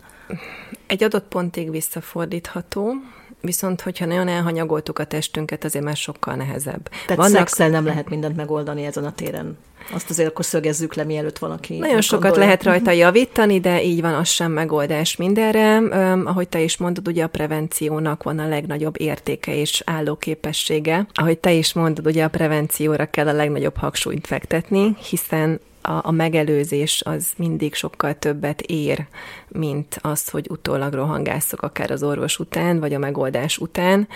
Egy 0.87 1.03
adott 1.03 1.27
pontig 1.27 1.71
visszafordítható, 1.71 2.93
viszont 3.41 3.81
hogyha 3.81 4.05
nagyon 4.05 4.27
elhanyagoltuk 4.27 4.99
a 4.99 5.05
testünket, 5.05 5.63
azért 5.63 5.85
már 5.85 5.95
sokkal 5.95 6.35
nehezebb. 6.35 6.89
Tehát 6.89 7.15
Vannak... 7.15 7.47
szexel 7.47 7.69
nem 7.69 7.85
lehet 7.85 8.09
mindent 8.09 8.35
megoldani 8.35 8.85
ezen 8.85 9.05
a 9.05 9.13
téren. 9.13 9.57
Azt 9.93 10.09
azért 10.09 10.29
akkor 10.29 10.45
szögezzük 10.45 10.93
le, 10.93 11.03
mielőtt 11.03 11.37
valaki... 11.37 11.77
Nagyon 11.77 12.01
sokat 12.01 12.21
gondolja. 12.21 12.45
lehet 12.45 12.63
rajta 12.63 12.91
javítani, 12.91 13.59
de 13.59 13.83
így 13.83 14.01
van, 14.01 14.13
az 14.13 14.27
sem 14.27 14.51
megoldás 14.51 15.15
mindenre. 15.15 15.77
Um, 15.77 16.25
ahogy 16.25 16.47
te 16.47 16.61
is 16.61 16.77
mondod, 16.77 17.07
ugye 17.07 17.23
a 17.23 17.27
prevenciónak 17.27 18.23
van 18.23 18.39
a 18.39 18.47
legnagyobb 18.47 19.01
értéke 19.01 19.55
és 19.55 19.81
állóképessége. 19.85 21.07
Ahogy 21.13 21.37
te 21.37 21.51
is 21.51 21.73
mondod, 21.73 22.07
ugye 22.07 22.23
a 22.23 22.29
prevencióra 22.29 23.05
kell 23.05 23.27
a 23.27 23.33
legnagyobb 23.33 23.77
hangsúlyt 23.77 24.27
fektetni, 24.27 24.95
hiszen 25.09 25.59
a, 25.81 25.99
a 26.01 26.11
megelőzés 26.11 27.01
az 27.05 27.27
mindig 27.37 27.73
sokkal 27.73 28.19
többet 28.19 28.61
ér, 28.61 29.05
mint 29.47 29.99
az, 30.01 30.29
hogy 30.29 30.47
utólag 30.49 30.93
rohangászok 30.93 31.61
akár 31.61 31.91
az 31.91 32.03
orvos 32.03 32.39
után, 32.39 32.79
vagy 32.79 32.93
a 32.93 32.99
megoldás 32.99 33.57
után. 33.57 34.07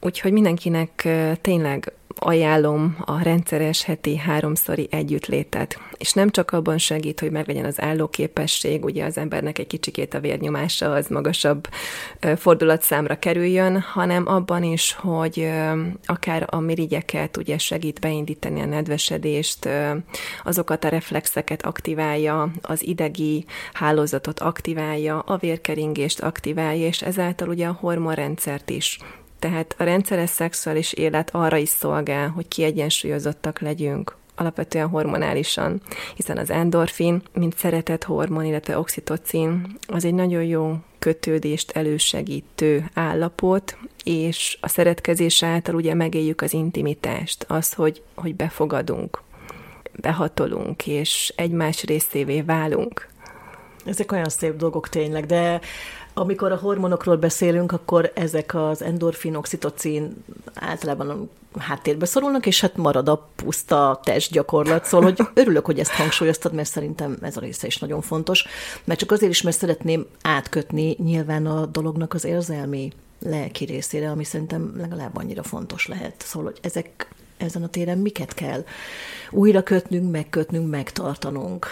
Úgyhogy 0.00 0.32
mindenkinek 0.32 1.08
tényleg 1.40 1.92
ajánlom 2.22 2.96
a 3.04 3.22
rendszeres 3.22 3.82
heti 3.82 4.16
háromszori 4.16 4.88
együttlétet. 4.90 5.80
És 5.96 6.12
nem 6.12 6.30
csak 6.30 6.50
abban 6.50 6.78
segít, 6.78 7.20
hogy 7.20 7.30
meglegyen 7.30 7.64
az 7.64 7.80
állóképesség, 7.80 8.84
ugye 8.84 9.04
az 9.04 9.18
embernek 9.18 9.58
egy 9.58 9.66
kicsikét 9.66 10.14
a 10.14 10.20
vérnyomása 10.20 10.92
az 10.92 11.06
magasabb 11.08 11.68
fordulatszámra 12.36 13.18
kerüljön, 13.18 13.80
hanem 13.80 14.28
abban 14.28 14.62
is, 14.62 14.92
hogy 14.92 15.50
akár 16.04 16.46
a 16.50 16.58
mirigyeket 16.58 17.36
ugye 17.36 17.58
segít 17.58 18.00
beindítani 18.00 18.60
a 18.60 18.66
nedvesedést, 18.66 19.68
azokat 20.44 20.84
a 20.84 20.88
reflexeket 20.88 21.62
aktiválja, 21.66 22.50
az 22.62 22.86
idegi 22.86 23.44
hálózatot 23.72 24.40
aktiválja, 24.40 25.18
a 25.18 25.36
vérkeringést 25.36 26.20
aktiválja, 26.20 26.86
és 26.86 27.02
ezáltal 27.02 27.48
ugye 27.48 27.66
a 27.66 27.76
hormonrendszert 27.80 28.70
is 28.70 28.98
tehát 29.42 29.74
a 29.78 29.84
rendszeres 29.84 30.30
szexuális 30.30 30.92
élet 30.92 31.30
arra 31.32 31.56
is 31.56 31.68
szolgál, 31.68 32.28
hogy 32.28 32.48
kiegyensúlyozottak 32.48 33.60
legyünk, 33.60 34.16
alapvetően 34.34 34.88
hormonálisan, 34.88 35.82
hiszen 36.14 36.38
az 36.38 36.50
endorfin, 36.50 37.22
mint 37.32 37.56
szeretett 37.56 38.04
hormon, 38.04 38.44
illetve 38.44 38.78
oxitocin, 38.78 39.76
az 39.86 40.04
egy 40.04 40.14
nagyon 40.14 40.42
jó 40.44 40.76
kötődést 40.98 41.70
elősegítő 41.70 42.90
állapot, 42.94 43.76
és 44.04 44.58
a 44.60 44.68
szeretkezés 44.68 45.42
által 45.42 45.74
ugye 45.74 45.94
megéljük 45.94 46.40
az 46.40 46.52
intimitást, 46.52 47.44
az, 47.48 47.72
hogy, 47.72 48.02
hogy 48.14 48.34
befogadunk, 48.34 49.22
behatolunk, 49.92 50.86
és 50.86 51.32
egymás 51.36 51.84
részévé 51.84 52.40
válunk. 52.40 53.08
Ezek 53.84 54.12
olyan 54.12 54.28
szép 54.28 54.56
dolgok 54.56 54.88
tényleg, 54.88 55.26
de 55.26 55.60
amikor 56.14 56.52
a 56.52 56.56
hormonokról 56.56 57.16
beszélünk, 57.16 57.72
akkor 57.72 58.12
ezek 58.14 58.54
az 58.54 58.82
endorfin, 58.82 59.34
oxitocin 59.34 60.24
általában 60.54 61.30
háttérbe 61.58 62.06
szorulnak, 62.06 62.46
és 62.46 62.60
hát 62.60 62.76
marad 62.76 63.08
a 63.08 63.28
puszta 63.36 64.00
testgyakorlat. 64.04 64.84
Szóval, 64.84 65.12
hogy 65.12 65.26
örülök, 65.42 65.64
hogy 65.64 65.78
ezt 65.78 65.90
hangsúlyoztad, 65.90 66.52
mert 66.52 66.68
szerintem 66.68 67.16
ez 67.20 67.36
a 67.36 67.40
része 67.40 67.66
is 67.66 67.78
nagyon 67.78 68.00
fontos. 68.00 68.44
Mert 68.84 68.98
csak 69.00 69.10
azért 69.10 69.32
is, 69.32 69.42
mert 69.42 69.56
szeretném 69.56 70.06
átkötni 70.22 70.96
nyilván 70.98 71.46
a 71.46 71.66
dolognak 71.66 72.14
az 72.14 72.24
érzelmi 72.24 72.92
lelki 73.18 73.64
részére, 73.64 74.10
ami 74.10 74.24
szerintem 74.24 74.74
legalább 74.76 75.16
annyira 75.16 75.42
fontos 75.42 75.86
lehet. 75.86 76.14
Szóval, 76.18 76.50
hogy 76.50 76.58
ezek 76.62 77.08
ezen 77.36 77.62
a 77.62 77.68
téren 77.68 77.98
miket 77.98 78.34
kell 78.34 78.64
újra 79.30 79.62
kötnünk, 79.62 80.10
megkötnünk, 80.10 80.70
megtartanunk. 80.70 81.66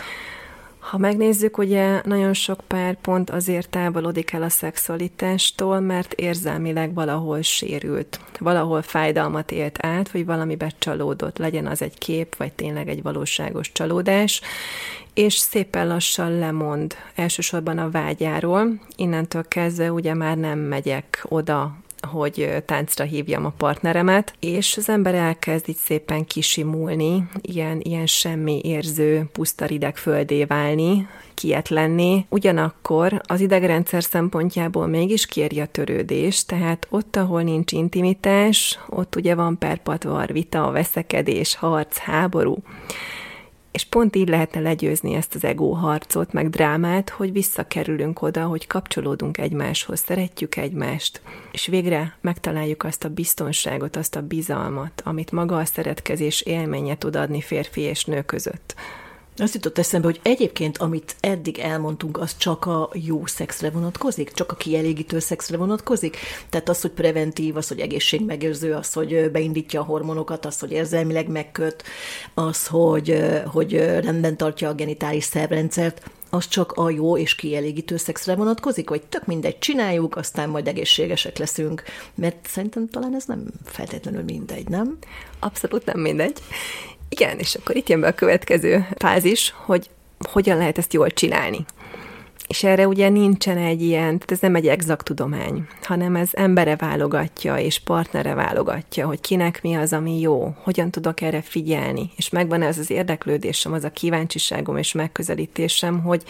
Ha 0.91 0.99
megnézzük, 0.99 1.59
ugye 1.59 2.01
nagyon 2.05 2.35
sok 2.35 2.61
pár 2.67 2.97
pont 3.01 3.31
azért 3.31 3.69
távolodik 3.69 4.33
el 4.33 4.43
a 4.43 4.49
szexualitástól, 4.49 5.81
mert 5.81 6.13
érzelmileg 6.13 6.95
valahol 6.95 7.43
sérült, 7.43 8.21
valahol 8.39 8.83
fájdalmat 8.83 9.51
élt 9.51 9.79
át, 9.87 10.11
vagy 10.11 10.25
valamibe 10.25 10.73
csalódott, 10.79 11.39
legyen 11.39 11.67
az 11.67 11.83
egy 11.83 11.99
kép, 11.99 12.37
vagy 12.37 12.53
tényleg 12.53 12.89
egy 12.89 13.03
valóságos 13.03 13.73
csalódás, 13.73 14.41
és 15.15 15.35
szépen 15.35 15.87
lassan 15.87 16.39
lemond 16.39 16.95
elsősorban 17.15 17.79
a 17.79 17.91
vágyáról. 17.91 18.67
Innentől 18.97 19.49
kezdve 19.49 19.93
ugye 19.93 20.15
már 20.15 20.37
nem 20.37 20.59
megyek 20.59 21.25
oda 21.29 21.77
hogy 22.01 22.63
táncra 22.65 23.05
hívjam 23.05 23.45
a 23.45 23.53
partneremet, 23.57 24.35
és 24.41 24.77
az 24.77 24.89
ember 24.89 25.15
elkezd 25.15 25.69
így 25.69 25.77
szépen 25.77 26.25
kisimulni, 26.25 27.29
ilyen, 27.41 27.81
ilyen 27.83 28.07
semmi 28.07 28.61
érző, 28.63 29.29
puszta 29.33 29.67
rideg 29.67 29.97
földé 29.97 30.45
válni, 30.45 31.09
lenni. 31.69 32.27
Ugyanakkor 32.29 33.21
az 33.25 33.41
idegrendszer 33.41 34.03
szempontjából 34.03 34.87
mégis 34.87 35.27
kéri 35.27 35.61
a 35.61 35.67
törődést, 35.67 36.47
tehát 36.47 36.87
ott, 36.91 37.17
ahol 37.17 37.43
nincs 37.43 37.73
intimitás, 37.73 38.79
ott 38.89 39.17
ugye 39.17 39.35
van 39.35 39.59
perpatvar, 39.59 40.33
vita, 40.33 40.71
veszekedés, 40.71 41.55
harc, 41.55 41.99
háború. 41.99 42.57
És 43.73 43.85
pont 43.85 44.17
így 44.17 44.29
lehetne 44.29 44.61
legyőzni 44.61 45.15
ezt 45.15 45.35
az 45.35 45.45
ego 45.45 45.71
harcot, 45.71 46.33
meg 46.33 46.51
drámát, 46.51 47.11
hogy 47.11 47.33
visszakerülünk 47.33 48.23
oda, 48.23 48.45
hogy 48.45 48.67
kapcsolódunk 48.67 49.39
egymáshoz, 49.39 50.01
szeretjük 50.01 50.57
egymást, 50.57 51.21
és 51.53 51.67
végre 51.67 52.17
megtaláljuk 52.21 52.83
azt 52.83 53.05
a 53.05 53.09
biztonságot, 53.09 53.97
azt 53.97 54.17
a 54.17 54.23
bizalmat, 54.23 55.03
amit 55.05 55.33
maga 55.33 55.57
a 55.57 55.65
szeretkezés 55.65 56.41
élménye 56.41 56.97
tud 56.97 57.17
adni 57.17 57.41
férfi 57.41 57.81
és 57.81 58.05
nő 58.05 58.23
között. 58.23 58.75
Azt 59.41 59.55
jutott 59.55 59.79
eszembe, 59.79 60.07
hogy 60.07 60.21
egyébként, 60.23 60.79
amit 60.79 61.17
eddig 61.21 61.59
elmondtunk, 61.59 62.19
az 62.19 62.37
csak 62.37 62.67
a 62.67 62.91
jó 62.93 63.27
szexre 63.27 63.71
vonatkozik? 63.71 64.33
Csak 64.33 64.53
a 64.53 64.57
kielégítő 64.57 65.19
szexre 65.19 65.57
vonatkozik? 65.57 66.17
Tehát 66.49 66.69
az, 66.69 66.81
hogy 66.81 66.91
preventív, 66.91 67.57
az, 67.57 67.69
hogy 67.69 67.81
egészségmegőrző, 67.81 68.73
az, 68.75 68.93
hogy 68.93 69.31
beindítja 69.31 69.81
a 69.81 69.85
hormonokat, 69.85 70.47
az, 70.47 70.59
hogy 70.59 70.73
érzelmileg 70.73 71.29
megköt, 71.29 71.83
az, 72.35 72.67
hogy, 72.67 73.23
hogy 73.47 73.73
rendben 73.77 74.37
tartja 74.37 74.69
a 74.69 74.75
genitális 74.75 75.25
szervrendszert, 75.25 76.11
az 76.31 76.49
csak 76.49 76.73
a 76.73 76.91
jó 76.91 77.17
és 77.17 77.35
kielégítő 77.35 77.97
szexre 77.97 78.35
vonatkozik, 78.35 78.89
vagy 78.89 79.03
tök 79.03 79.27
mindegy, 79.27 79.59
csináljuk, 79.59 80.17
aztán 80.17 80.49
majd 80.49 80.69
egészségesek 80.69 81.39
leszünk, 81.39 81.83
mert 82.15 82.47
szerintem 82.49 82.89
talán 82.89 83.15
ez 83.15 83.25
nem 83.25 83.47
feltétlenül 83.65 84.23
mindegy, 84.23 84.69
nem? 84.69 84.99
Abszolút 85.39 85.85
nem 85.85 86.01
mindegy. 86.01 86.39
Igen, 87.13 87.39
és 87.39 87.55
akkor 87.55 87.77
itt 87.77 87.89
jön 87.89 88.01
be 88.01 88.07
a 88.07 88.15
következő 88.15 88.87
fázis, 88.97 89.55
hogy 89.65 89.91
hogyan 90.31 90.57
lehet 90.57 90.79
ezt 90.79 90.93
jól 90.93 91.11
csinálni. 91.11 91.65
És 92.47 92.65
erre 92.65 92.87
ugye 92.87 93.09
nincsen 93.09 93.57
egy 93.57 93.83
ilyen, 93.83 94.05
tehát 94.05 94.31
ez 94.31 94.39
nem 94.39 94.55
egy 94.55 94.69
exakt 94.69 95.05
tudomány, 95.05 95.67
hanem 95.83 96.17
ez 96.17 96.29
embere 96.33 96.77
válogatja, 96.77 97.57
és 97.57 97.79
partnere 97.79 98.35
válogatja, 98.35 99.07
hogy 99.07 99.21
kinek 99.21 99.63
mi 99.63 99.75
az, 99.75 99.93
ami 99.93 100.21
jó, 100.21 100.55
hogyan 100.63 100.91
tudok 100.91 101.21
erre 101.21 101.43
figyelni, 101.43 102.11
és 102.17 102.29
megvan 102.29 102.63
ez 102.63 102.79
az 102.79 102.91
érdeklődésem, 102.91 103.73
az 103.73 103.85
a 103.85 103.91
kíváncsiságom 103.91 104.77
és 104.77 104.93
megközelítésem, 104.93 106.03
hogy 106.03 106.23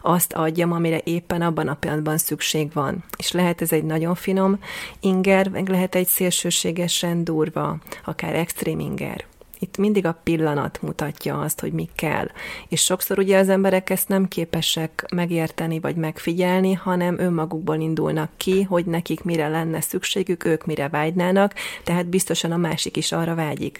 azt 0.00 0.32
adjam, 0.32 0.72
amire 0.72 1.00
éppen 1.04 1.42
abban 1.42 1.68
a 1.68 1.74
pillanatban 1.74 2.18
szükség 2.18 2.72
van. 2.72 3.04
És 3.18 3.32
lehet 3.32 3.62
ez 3.62 3.72
egy 3.72 3.84
nagyon 3.84 4.14
finom 4.14 4.58
inger, 5.00 5.48
meg 5.48 5.68
lehet 5.68 5.94
egy 5.94 6.06
szélsőségesen 6.06 7.24
durva, 7.24 7.78
akár 8.04 8.34
extrém 8.34 8.78
inger. 8.78 9.24
Itt 9.58 9.76
mindig 9.76 10.06
a 10.06 10.20
pillanat 10.22 10.82
mutatja 10.82 11.40
azt, 11.40 11.60
hogy 11.60 11.72
mi 11.72 11.88
kell. 11.94 12.26
És 12.68 12.84
sokszor 12.84 13.18
ugye 13.18 13.38
az 13.38 13.48
emberek 13.48 13.90
ezt 13.90 14.08
nem 14.08 14.28
képesek 14.28 15.04
megérteni 15.14 15.80
vagy 15.80 15.96
megfigyelni, 15.96 16.72
hanem 16.72 17.18
önmagukból 17.18 17.76
indulnak 17.76 18.30
ki, 18.36 18.62
hogy 18.62 18.84
nekik 18.84 19.22
mire 19.22 19.48
lenne 19.48 19.80
szükségük, 19.80 20.44
ők 20.44 20.66
mire 20.66 20.88
vágynának, 20.88 21.54
tehát 21.84 22.06
biztosan 22.06 22.52
a 22.52 22.56
másik 22.56 22.96
is 22.96 23.12
arra 23.12 23.34
vágyik. 23.34 23.78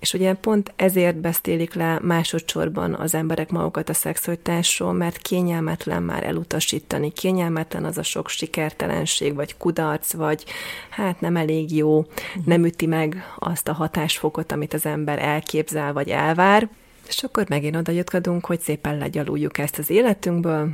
És 0.00 0.14
ugye 0.14 0.34
pont 0.34 0.72
ezért 0.76 1.16
beszélik 1.16 1.74
le 1.74 1.98
másodszorban 2.02 2.94
az 2.94 3.14
emberek 3.14 3.50
magukat 3.50 3.88
a 3.88 3.94
szexualitásról, 3.94 4.92
mert 4.92 5.18
kényelmetlen 5.18 6.02
már 6.02 6.24
elutasítani, 6.24 7.12
kényelmetlen 7.12 7.84
az 7.84 7.98
a 7.98 8.02
sok 8.02 8.28
sikertelenség, 8.28 9.34
vagy 9.34 9.56
kudarc, 9.56 10.12
vagy 10.12 10.44
hát 10.90 11.20
nem 11.20 11.36
elég 11.36 11.76
jó, 11.76 12.04
nem 12.44 12.64
üti 12.64 12.86
meg 12.86 13.24
azt 13.38 13.68
a 13.68 13.72
hatásfokot, 13.72 14.52
amit 14.52 14.74
az 14.74 14.86
ember 14.86 15.18
elképzel, 15.18 15.92
vagy 15.92 16.08
elvár. 16.08 16.68
És 17.08 17.22
akkor 17.22 17.48
megint 17.48 17.76
oda 17.76 17.92
jutkodunk, 17.92 18.46
hogy 18.46 18.60
szépen 18.60 18.98
legyaluljuk 18.98 19.58
ezt 19.58 19.78
az 19.78 19.90
életünkből, 19.90 20.68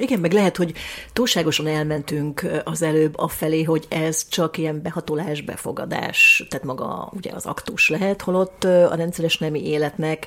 igen, 0.00 0.20
meg 0.20 0.32
lehet, 0.32 0.56
hogy 0.56 0.72
túlságosan 1.12 1.66
elmentünk 1.66 2.46
az 2.64 2.82
előbb 2.82 3.18
afelé, 3.18 3.62
hogy 3.62 3.86
ez 3.88 4.28
csak 4.28 4.58
ilyen 4.58 4.82
behatolás, 4.82 5.40
befogadás, 5.40 6.46
tehát 6.48 6.66
maga 6.66 7.12
ugye 7.16 7.30
az 7.34 7.46
aktus 7.46 7.88
lehet, 7.88 8.22
holott 8.22 8.64
a 8.64 8.94
rendszeres 8.94 9.38
nemi 9.38 9.66
életnek 9.66 10.26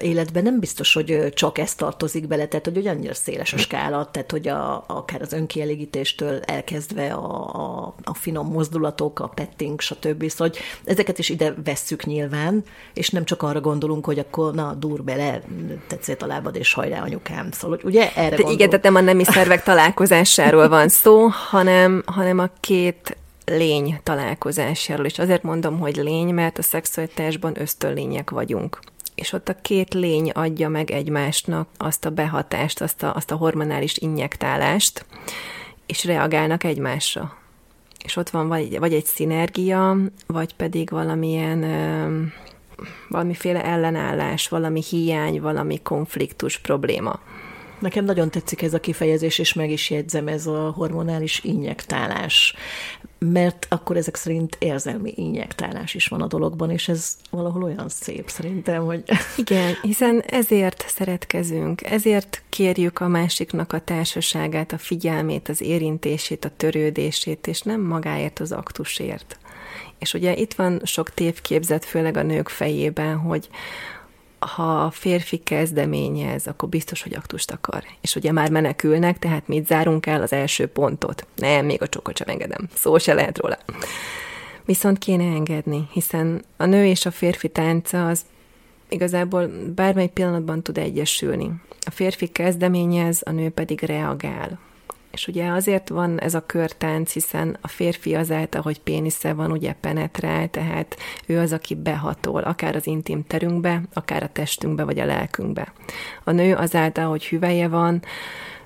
életben 0.00 0.42
nem 0.42 0.60
biztos, 0.60 0.94
hogy 0.94 1.32
csak 1.34 1.58
ez 1.58 1.74
tartozik 1.74 2.26
bele, 2.26 2.46
tehát 2.46 2.64
hogy 2.64 2.86
annyira 2.86 3.14
széles 3.14 3.52
a 3.52 3.58
skála, 3.58 4.08
tehát 4.10 4.30
hogy 4.30 4.48
a, 4.48 4.84
akár 4.86 5.22
az 5.22 5.32
önkielégítéstől 5.32 6.40
elkezdve 6.40 7.12
a, 7.12 7.54
a, 7.54 7.94
a 8.02 8.14
finom 8.14 8.46
mozdulatok, 8.46 9.20
a 9.20 9.26
petting, 9.26 9.80
stb. 9.80 10.28
Szóval 10.28 10.48
hogy 10.48 10.58
ezeket 10.84 11.18
is 11.18 11.28
ide 11.28 11.54
vesszük 11.64 12.04
nyilván, 12.04 12.64
és 12.94 13.10
nem 13.10 13.24
csak 13.24 13.42
arra 13.42 13.60
gondolunk, 13.60 14.04
hogy 14.04 14.18
akkor 14.18 14.54
na, 14.54 14.74
dur 14.74 15.02
bele, 15.02 15.40
tetszett 15.86 16.22
a 16.22 16.26
lábad, 16.26 16.56
és 16.56 16.72
hajrá 16.72 17.02
anyukám. 17.02 17.50
Szóval, 17.50 17.78
hogy 17.82 17.90
ugye 17.90 18.14
erre 18.14 18.36
De 18.36 18.50
Igen, 18.50 18.68
tehát 18.68 18.84
nem 18.84 18.94
a 18.94 19.00
nemi 19.00 19.24
szervek 19.24 19.62
találkozásáról 19.72 20.68
van 20.68 20.88
szó, 20.88 21.26
hanem, 21.26 22.02
hanem 22.06 22.38
a 22.38 22.48
két 22.60 23.16
lény 23.44 24.00
találkozásáról, 24.02 25.06
és 25.06 25.18
azért 25.18 25.42
mondom, 25.42 25.78
hogy 25.78 25.96
lény, 25.96 26.34
mert 26.34 26.58
a 26.58 26.62
szexualitásban 26.62 27.60
ösztönlények 27.60 28.30
vagyunk 28.30 28.78
és 29.14 29.32
ott 29.32 29.48
a 29.48 29.60
két 29.62 29.94
lény 29.94 30.30
adja 30.30 30.68
meg 30.68 30.90
egymásnak 30.90 31.68
azt 31.76 32.04
a 32.04 32.10
behatást, 32.10 32.80
azt 32.80 33.02
a, 33.02 33.14
azt 33.14 33.30
a 33.30 33.36
hormonális 33.36 33.96
injektálást, 33.98 35.06
és 35.86 36.04
reagálnak 36.04 36.64
egymásra. 36.64 37.36
És 38.04 38.16
ott 38.16 38.30
van 38.30 38.48
vagy, 38.48 38.78
vagy 38.78 38.92
egy 38.92 39.04
szinergia, 39.04 39.96
vagy 40.26 40.54
pedig 40.54 40.90
valamilyen 40.90 41.62
ö, 41.62 42.22
valamiféle 43.08 43.64
ellenállás, 43.64 44.48
valami 44.48 44.82
hiány, 44.90 45.40
valami 45.40 45.82
konfliktus, 45.82 46.58
probléma. 46.58 47.20
Nekem 47.84 48.04
nagyon 48.04 48.30
tetszik 48.30 48.62
ez 48.62 48.74
a 48.74 48.80
kifejezés, 48.80 49.38
és 49.38 49.52
meg 49.52 49.70
is 49.70 49.90
jegyzem, 49.90 50.28
ez 50.28 50.46
a 50.46 50.70
hormonális 50.70 51.40
injektálás, 51.42 52.54
mert 53.18 53.66
akkor 53.68 53.96
ezek 53.96 54.16
szerint 54.16 54.56
érzelmi 54.58 55.12
injektálás 55.16 55.94
is 55.94 56.06
van 56.06 56.20
a 56.20 56.26
dologban, 56.26 56.70
és 56.70 56.88
ez 56.88 57.16
valahol 57.30 57.62
olyan 57.62 57.88
szép 57.88 58.28
szerintem, 58.28 58.84
hogy... 58.84 59.02
Igen, 59.36 59.74
hiszen 59.82 60.20
ezért 60.20 60.84
szeretkezünk, 60.88 61.82
ezért 61.82 62.42
kérjük 62.48 63.00
a 63.00 63.08
másiknak 63.08 63.72
a 63.72 63.80
társaságát, 63.80 64.72
a 64.72 64.78
figyelmét, 64.78 65.48
az 65.48 65.60
érintését, 65.60 66.44
a 66.44 66.56
törődését, 66.56 67.46
és 67.46 67.62
nem 67.62 67.80
magáért 67.80 68.38
az 68.38 68.52
aktusért. 68.52 69.38
És 69.98 70.14
ugye 70.14 70.36
itt 70.36 70.54
van 70.54 70.80
sok 70.84 71.10
tévképzet, 71.10 71.84
főleg 71.84 72.16
a 72.16 72.22
nők 72.22 72.48
fejében, 72.48 73.16
hogy 73.16 73.48
ha 74.46 74.84
a 74.84 74.90
férfi 74.90 75.36
kezdeményez, 75.36 76.46
akkor 76.46 76.68
biztos, 76.68 77.02
hogy 77.02 77.14
aktust 77.14 77.50
akar. 77.50 77.84
És 78.00 78.16
ugye 78.16 78.32
már 78.32 78.50
menekülnek, 78.50 79.18
tehát 79.18 79.48
mit 79.48 79.66
zárunk 79.66 80.06
el 80.06 80.22
az 80.22 80.32
első 80.32 80.66
pontot? 80.66 81.26
Nem, 81.36 81.64
még 81.64 81.82
a 81.82 81.88
csokot 81.88 82.16
sem 82.16 82.28
engedem. 82.28 82.68
Szó 82.74 82.98
se 82.98 83.14
lehet 83.14 83.38
róla. 83.38 83.58
Viszont 84.64 84.98
kéne 84.98 85.24
engedni, 85.24 85.88
hiszen 85.92 86.44
a 86.56 86.64
nő 86.64 86.86
és 86.86 87.06
a 87.06 87.10
férfi 87.10 87.48
tánca 87.48 88.06
az 88.06 88.24
igazából 88.88 89.50
bármely 89.74 90.08
pillanatban 90.08 90.62
tud 90.62 90.78
egyesülni. 90.78 91.50
A 91.86 91.90
férfi 91.90 92.26
kezdeményez, 92.26 93.20
a 93.24 93.30
nő 93.30 93.50
pedig 93.50 93.80
reagál. 93.80 94.58
És 95.14 95.28
ugye 95.28 95.48
azért 95.48 95.88
van 95.88 96.20
ez 96.20 96.34
a 96.34 96.46
körtánc, 96.46 97.12
hiszen 97.12 97.56
a 97.60 97.68
férfi 97.68 98.14
azáltal, 98.14 98.62
hogy 98.62 98.80
pénisze 98.80 99.32
van, 99.32 99.50
ugye 99.50 99.72
penetrál, 99.72 100.48
tehát 100.48 100.96
ő 101.26 101.38
az, 101.38 101.52
aki 101.52 101.74
behatol, 101.74 102.42
akár 102.42 102.76
az 102.76 102.86
intim 102.86 103.24
terünkbe, 103.26 103.82
akár 103.92 104.22
a 104.22 104.28
testünkbe, 104.32 104.84
vagy 104.84 104.98
a 104.98 105.04
lelkünkbe. 105.04 105.72
A 106.24 106.30
nő 106.30 106.54
azáltal, 106.54 107.08
hogy 107.08 107.26
hüvelye 107.26 107.68
van, 107.68 108.02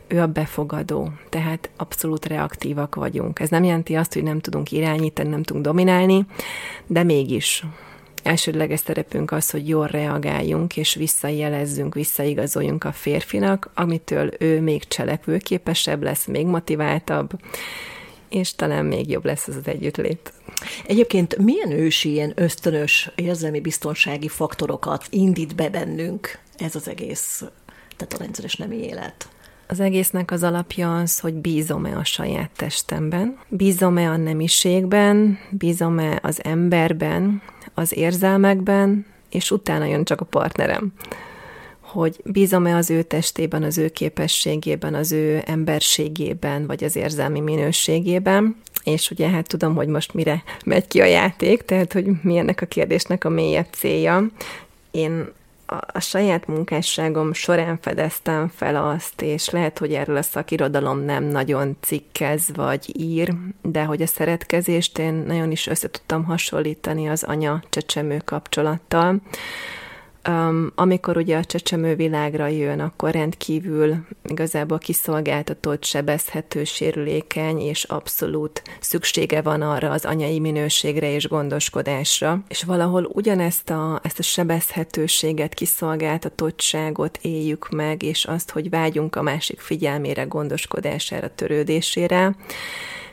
ő 0.07 0.21
a 0.21 0.27
befogadó, 0.27 1.13
tehát 1.29 1.71
abszolút 1.77 2.27
reaktívak 2.27 2.95
vagyunk. 2.95 3.41
Ez 3.41 3.49
nem 3.49 3.65
jelenti 3.65 3.95
azt, 3.95 4.13
hogy 4.13 4.23
nem 4.23 4.41
tudunk 4.41 4.73
irányítani, 4.73 5.29
nem 5.29 5.43
tudunk 5.43 5.65
dominálni, 5.65 6.27
de 6.87 7.03
mégis 7.03 7.65
elsődleges 8.29 8.81
szerepünk 8.81 9.33
az, 9.33 9.51
hogy 9.51 9.69
jól 9.69 9.87
reagáljunk, 9.87 10.77
és 10.77 10.95
visszajelezzünk, 10.95 11.95
visszaigazoljunk 11.95 12.85
a 12.85 12.93
férfinak, 12.93 13.71
amitől 13.75 14.31
ő 14.39 14.61
még 14.61 14.89
cselekvőképesebb 14.89 16.03
lesz, 16.03 16.27
még 16.27 16.47
motiváltabb, 16.47 17.31
és 18.29 18.55
talán 18.55 18.85
még 18.85 19.11
jobb 19.11 19.25
lesz 19.25 19.49
az 19.49 19.57
az 19.57 19.67
együttlét. 19.67 20.33
Egyébként 20.87 21.37
milyen 21.37 21.71
ősi, 21.71 22.11
ilyen 22.11 22.33
ösztönös 22.35 23.11
érzelmi 23.15 23.61
biztonsági 23.61 24.29
faktorokat 24.29 25.07
indít 25.11 25.55
be 25.55 25.69
bennünk 25.69 26.39
ez 26.57 26.75
az 26.75 26.89
egész, 26.89 27.43
tehát 27.97 28.13
a 28.13 28.19
rendszeres 28.19 28.57
nemi 28.57 28.77
élet? 28.77 29.29
Az 29.71 29.81
egésznek 29.81 30.31
az 30.31 30.43
alapja 30.43 30.97
az, 30.97 31.21
hogy 31.21 31.35
bízom-e 31.35 31.97
a 31.97 32.05
saját 32.05 32.51
testemben, 32.57 33.39
bízom-e 33.49 34.11
a 34.11 34.17
nemiségben, 34.17 35.39
bízom-e 35.51 36.19
az 36.23 36.45
emberben, 36.45 37.43
az 37.75 37.97
érzelmekben, 37.97 39.07
és 39.31 39.51
utána 39.51 39.85
jön 39.85 40.05
csak 40.05 40.21
a 40.21 40.25
partnerem. 40.25 40.93
Hogy 41.81 42.21
bízom-e 42.25 42.77
az 42.77 42.91
ő 42.91 43.03
testében, 43.03 43.63
az 43.63 43.79
ő 43.79 43.89
képességében, 43.89 44.95
az 44.95 45.13
ő 45.13 45.43
emberségében, 45.47 46.67
vagy 46.67 46.85
az 46.85 46.97
érzelmi 46.97 47.41
minőségében. 47.41 48.57
És 48.85 49.11
ugye 49.11 49.29
hát 49.29 49.47
tudom, 49.47 49.75
hogy 49.75 49.89
most 49.89 50.15
mire 50.15 50.43
megy 50.65 50.87
ki 50.87 51.01
a 51.01 51.05
játék, 51.05 51.63
tehát 51.63 51.93
hogy 51.93 52.07
mi 52.23 52.37
ennek 52.37 52.61
a 52.61 52.67
kérdésnek 52.67 53.25
a 53.25 53.29
mélyebb 53.29 53.69
célja. 53.71 54.27
Én 54.91 55.29
a, 55.71 56.01
saját 56.01 56.47
munkásságom 56.47 57.33
során 57.33 57.79
fedeztem 57.81 58.49
fel 58.49 58.77
azt, 58.77 59.23
és 59.23 59.51
lehet, 59.51 59.79
hogy 59.79 59.93
erről 59.93 60.17
a 60.17 60.23
szakirodalom 60.23 60.99
nem 60.99 61.25
nagyon 61.25 61.77
cikkez 61.81 62.49
vagy 62.55 63.01
ír, 63.01 63.35
de 63.63 63.85
hogy 63.85 64.03
a 64.03 64.07
szeretkezést 64.07 64.99
én 64.99 65.15
nagyon 65.15 65.51
is 65.51 65.67
össze 65.67 65.91
tudtam 65.91 66.25
hasonlítani 66.25 67.09
az 67.09 67.23
anya-csecsemő 67.23 68.21
kapcsolattal, 68.25 69.21
Um, 70.29 70.73
amikor 70.75 71.17
ugye 71.17 71.37
a 71.37 71.45
csecsemő 71.45 71.95
világra 71.95 72.47
jön, 72.47 72.81
akkor 72.81 73.11
rendkívül 73.11 73.95
igazából 74.25 74.79
kiszolgáltatott, 74.79 75.85
sebezhető, 75.85 76.65
sérülékeny, 76.65 77.61
és 77.61 77.85
abszolút 77.85 78.63
szüksége 78.81 79.43
van 79.43 79.63
arra 79.63 79.91
az 79.91 80.05
anyai 80.05 80.41
minőségre 80.41 81.13
és 81.13 81.29
gondoskodásra. 81.29 82.43
És 82.49 82.63
valahol 82.63 83.11
ugyanezt 83.13 83.71
a, 83.71 84.01
ezt 84.03 84.19
a 84.19 84.23
sebezhetőséget, 84.23 85.55
kiszolgáltatottságot 85.55 87.19
éljük 87.23 87.69
meg, 87.71 88.03
és 88.03 88.25
azt, 88.25 88.51
hogy 88.51 88.71
vágyunk 88.71 89.17
a 89.17 89.23
másik 89.23 89.61
figyelmére, 89.61 90.23
gondoskodására, 90.23 91.35
törődésére, 91.35 92.37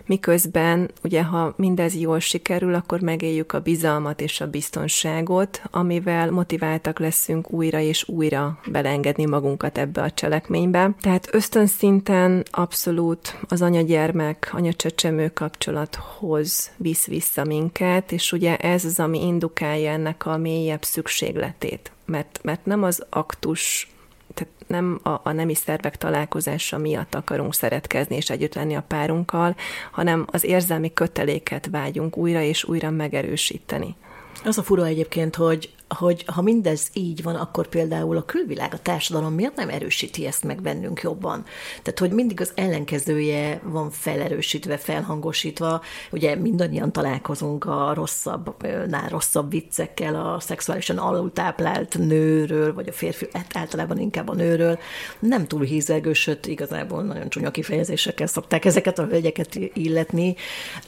miközben 0.05 0.91
ugye 1.03 1.23
ha 1.23 1.53
mindez 1.57 1.95
jól 1.95 2.19
sikerül, 2.19 2.73
akkor 2.73 2.99
megéljük 2.99 3.53
a 3.53 3.59
bizalmat 3.59 4.21
és 4.21 4.41
a 4.41 4.49
biztonságot, 4.49 5.61
amivel 5.71 6.31
motiváltak 6.31 6.99
leszünk 6.99 7.51
újra 7.51 7.79
és 7.79 8.07
újra 8.07 8.59
belengedni 8.71 9.25
magunkat 9.25 9.77
ebbe 9.77 10.01
a 10.01 10.11
cselekménybe. 10.11 10.95
Tehát 11.01 11.29
ösztönszinten 11.31 12.43
abszolút 12.51 13.37
az 13.47 13.61
anya-gyermek, 13.61 14.49
anya-csecsemő 14.51 15.29
kapcsolathoz 15.29 16.71
visz 16.77 17.05
vissza 17.05 17.43
minket, 17.43 18.11
és 18.11 18.31
ugye 18.31 18.57
ez 18.57 18.85
az, 18.85 18.99
ami 18.99 19.25
indukálja 19.25 19.91
ennek 19.91 20.25
a 20.25 20.37
mélyebb 20.37 20.83
szükségletét. 20.83 21.91
Mert, 22.05 22.39
mert 22.43 22.65
nem 22.65 22.83
az 22.83 23.05
aktus 23.09 23.94
tehát 24.35 24.53
nem 24.67 24.99
a, 25.03 25.09
a 25.09 25.31
nemi 25.31 25.53
szervek 25.53 25.97
találkozása 25.97 26.77
miatt 26.77 27.15
akarunk 27.15 27.53
szeretkezni 27.53 28.15
és 28.15 28.29
együtt 28.29 28.55
lenni 28.55 28.75
a 28.75 28.83
párunkkal, 28.87 29.55
hanem 29.91 30.25
az 30.31 30.43
érzelmi 30.43 30.93
köteléket 30.93 31.67
vágyunk 31.71 32.17
újra 32.17 32.41
és 32.41 32.63
újra 32.63 32.89
megerősíteni. 32.89 33.95
Az 34.43 34.57
a 34.57 34.63
fura 34.63 34.85
egyébként, 34.85 35.35
hogy 35.35 35.74
hogy 35.87 36.23
ha 36.25 36.41
mindez 36.41 36.87
így 36.93 37.23
van, 37.23 37.35
akkor 37.35 37.67
például 37.67 38.17
a 38.17 38.25
külvilág, 38.25 38.73
a 38.73 38.79
társadalom 38.81 39.33
miért 39.33 39.55
nem 39.55 39.69
erősíti 39.69 40.25
ezt 40.25 40.43
meg 40.43 40.61
bennünk 40.61 41.01
jobban? 41.01 41.43
Tehát, 41.81 41.99
hogy 41.99 42.11
mindig 42.11 42.41
az 42.41 42.51
ellenkezője 42.55 43.61
van 43.63 43.89
felerősítve, 43.89 44.77
felhangosítva. 44.77 45.81
Ugye 46.11 46.35
mindannyian 46.35 46.91
találkozunk 46.91 47.65
a 47.65 47.93
rosszabbnál 47.93 49.09
rosszabb 49.09 49.51
viccekkel, 49.51 50.15
a 50.15 50.39
szexuálisan 50.39 50.97
alultáplált 50.97 51.97
nőről, 51.97 52.73
vagy 52.73 52.87
a 52.87 52.93
férfi, 52.93 53.27
hát 53.33 53.57
általában 53.57 53.99
inkább 53.99 54.29
a 54.29 54.33
nőről. 54.33 54.79
Nem 55.19 55.47
túl 55.47 55.63
hízelgő, 55.63 56.13
sőt, 56.13 56.45
igazából 56.45 57.03
nagyon 57.03 57.29
csúnya 57.29 57.51
kifejezésekkel 57.51 58.27
szokták 58.27 58.65
ezeket 58.65 58.99
a 58.99 59.05
hölgyeket 59.05 59.55
illetni, 59.73 60.35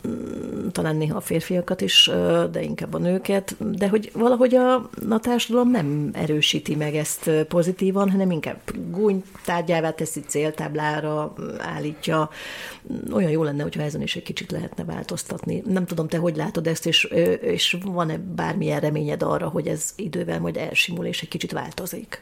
mm, 0.07 0.67
talán 0.67 0.95
néha 0.95 1.17
a 1.17 1.21
férfiakat 1.21 1.81
is, 1.81 2.11
de 2.51 2.61
inkább 2.61 2.93
a 2.93 2.97
nőket, 2.97 3.55
de 3.77 3.89
hogy 3.89 4.11
valahogy 4.13 4.55
a 4.55 4.86
a 5.09 5.19
társadalom 5.19 5.71
nem 5.71 6.09
erősíti 6.13 6.75
meg 6.75 6.95
ezt 6.95 7.29
pozitívan, 7.47 8.11
hanem 8.11 8.31
inkább 8.31 8.59
gúnytárgyává 8.91 9.91
teszi, 9.91 10.19
céltáblára 10.19 11.33
állítja. 11.57 12.29
Olyan 13.11 13.31
jó 13.31 13.43
lenne, 13.43 13.63
hogyha 13.63 13.81
ezen 13.81 14.01
is 14.01 14.15
egy 14.15 14.23
kicsit 14.23 14.51
lehetne 14.51 14.83
változtatni. 14.83 15.63
Nem 15.65 15.85
tudom, 15.85 16.07
te 16.07 16.17
hogy 16.17 16.35
látod 16.35 16.67
ezt, 16.67 16.85
és, 16.85 17.03
és 17.41 17.77
van-e 17.85 18.17
bármilyen 18.17 18.79
reményed 18.79 19.23
arra, 19.23 19.47
hogy 19.47 19.67
ez 19.67 19.93
idővel 19.95 20.39
majd 20.39 20.57
elsimul, 20.57 21.05
és 21.05 21.21
egy 21.21 21.27
kicsit 21.27 21.51
változik? 21.51 22.21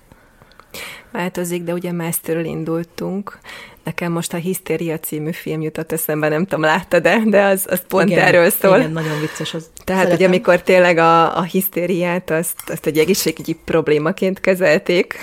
Változik, 1.11 1.63
de 1.63 1.73
ugye 1.73 1.91
Masterről 1.91 2.45
indultunk. 2.45 3.39
Nekem 3.83 4.11
most 4.11 4.33
a 4.33 4.37
Hisztéria 4.37 4.99
című 4.99 5.31
film 5.31 5.61
jutott 5.61 5.91
eszembe, 5.91 6.27
nem 6.29 6.45
tudom, 6.45 6.61
látta 6.61 6.99
de 6.99 7.21
de 7.25 7.43
az, 7.43 7.65
az 7.69 7.81
pont 7.87 8.09
igen, 8.09 8.25
erről 8.25 8.49
szól. 8.49 8.77
Igen, 8.77 8.91
nagyon 8.91 9.19
vicces. 9.19 9.53
Az 9.53 9.69
Tehát, 9.83 10.01
szeretem. 10.01 10.17
hogy 10.17 10.25
amikor 10.25 10.61
tényleg 10.61 10.97
a, 10.97 11.37
a 11.37 11.41
hisztériát, 11.41 12.29
azt, 12.29 12.69
azt 12.69 12.85
egy 12.85 12.97
egészségügyi 12.97 13.57
problémaként 13.65 14.39
kezelték, 14.39 15.15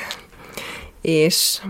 és 1.01 1.61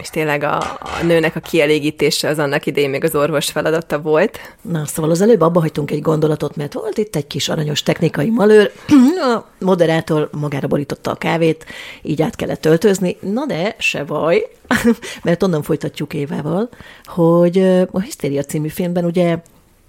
és 0.00 0.08
tényleg 0.08 0.42
a, 0.42 0.56
a 0.80 1.02
nőnek 1.02 1.36
a 1.36 1.40
kielégítése 1.40 2.28
az 2.28 2.38
annak 2.38 2.66
idején 2.66 2.90
még 2.90 3.04
az 3.04 3.14
orvos 3.14 3.50
feladata 3.50 4.00
volt. 4.00 4.38
Na, 4.62 4.86
szóval 4.86 5.10
az 5.10 5.20
előbb 5.20 5.40
abba 5.40 5.60
hagytunk 5.60 5.90
egy 5.90 6.00
gondolatot, 6.00 6.56
mert 6.56 6.72
volt 6.72 6.98
itt 6.98 7.16
egy 7.16 7.26
kis 7.26 7.48
aranyos 7.48 7.82
technikai 7.82 8.30
malőr, 8.30 8.72
a 9.34 9.44
moderátor 9.58 10.28
magára 10.32 10.66
borította 10.66 11.10
a 11.10 11.14
kávét, 11.14 11.64
így 12.02 12.22
át 12.22 12.36
kellett 12.36 12.60
töltözni, 12.60 13.16
na 13.20 13.46
de 13.46 13.74
se 13.78 14.04
baj, 14.04 14.48
mert 15.22 15.42
onnan 15.42 15.62
folytatjuk 15.62 16.14
Évával, 16.14 16.68
hogy 17.04 17.58
a 17.90 18.00
Hisztéria 18.00 18.42
című 18.42 18.68
filmben 18.68 19.04
ugye 19.04 19.38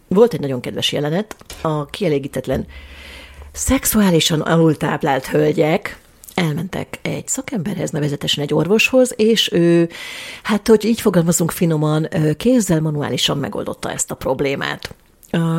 volt 0.07 0.33
egy 0.33 0.39
nagyon 0.39 0.61
kedves 0.61 0.91
jelenet, 0.91 1.35
a 1.61 1.85
kielégítetlen 1.85 2.65
szexuálisan 3.51 4.41
alultáplált 4.41 5.25
hölgyek, 5.25 5.97
elmentek 6.37 6.99
egy 7.01 7.27
szakemberhez, 7.27 7.89
nevezetesen 7.89 8.43
egy 8.43 8.53
orvoshoz, 8.53 9.13
és 9.15 9.51
ő, 9.51 9.89
hát 10.43 10.67
hogy 10.67 10.85
így 10.85 11.01
fogalmazunk 11.01 11.51
finoman, 11.51 12.07
kézzel 12.37 12.81
manuálisan 12.81 13.37
megoldotta 13.37 13.91
ezt 13.91 14.11
a 14.11 14.15
problémát. 14.15 14.95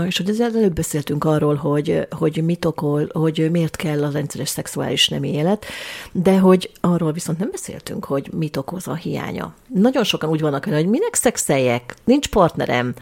És 0.06 0.16
hogy 0.16 0.28
ezzel 0.28 0.56
előbb 0.56 0.72
beszéltünk 0.72 1.24
arról, 1.24 1.54
hogy, 1.54 2.06
hogy 2.10 2.44
mit 2.44 2.64
okol, 2.64 3.08
hogy 3.12 3.48
miért 3.50 3.76
kell 3.76 4.04
a 4.04 4.10
rendszeres 4.10 4.48
szexuális 4.48 5.08
nem 5.08 5.22
élet, 5.22 5.66
de 6.12 6.38
hogy 6.38 6.70
arról 6.80 7.12
viszont 7.12 7.38
nem 7.38 7.48
beszéltünk, 7.50 8.04
hogy 8.04 8.30
mit 8.32 8.56
okoz 8.56 8.88
a 8.88 8.94
hiánya. 8.94 9.54
Nagyon 9.74 10.04
sokan 10.04 10.30
úgy 10.30 10.40
vannak 10.40 10.64
hogy 10.64 10.88
minek 10.88 11.14
szexeljek, 11.14 11.94
nincs 12.04 12.28
partnerem, 12.28 12.94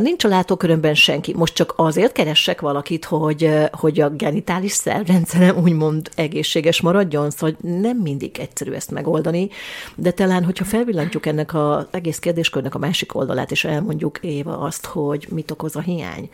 nincs 0.00 0.24
a 0.24 0.28
látókörömben 0.28 0.94
senki, 0.94 1.34
most 1.36 1.54
csak 1.54 1.72
azért 1.76 2.12
keressek 2.12 2.60
valakit, 2.60 3.04
hogy, 3.04 3.50
hogy 3.70 4.00
a 4.00 4.10
genitális 4.10 4.72
szervrendszerem 4.72 5.56
úgymond 5.56 6.10
egészséges 6.14 6.80
maradjon, 6.80 7.30
szóval 7.30 7.56
nem 7.60 7.96
mindig 7.96 8.38
egyszerű 8.38 8.72
ezt 8.72 8.90
megoldani, 8.90 9.48
de 9.94 10.10
talán, 10.10 10.44
hogyha 10.44 10.64
felvillantjuk 10.64 11.26
ennek 11.26 11.54
az 11.54 11.86
egész 11.90 12.18
kérdéskörnek 12.18 12.74
a 12.74 12.78
másik 12.78 13.14
oldalát, 13.14 13.50
és 13.50 13.64
elmondjuk 13.64 14.18
Éva 14.20 14.58
azt, 14.58 14.86
hogy 14.86 15.26
mit 15.30 15.50
okoz 15.50 15.75
a 15.76 15.80
hiány, 15.80 16.30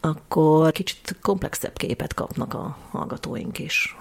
akkor 0.00 0.72
kicsit 0.72 1.16
komplexebb 1.22 1.76
képet 1.76 2.14
kapnak 2.14 2.54
a 2.54 2.76
hallgatóink 2.90 3.58
is. 3.58 3.96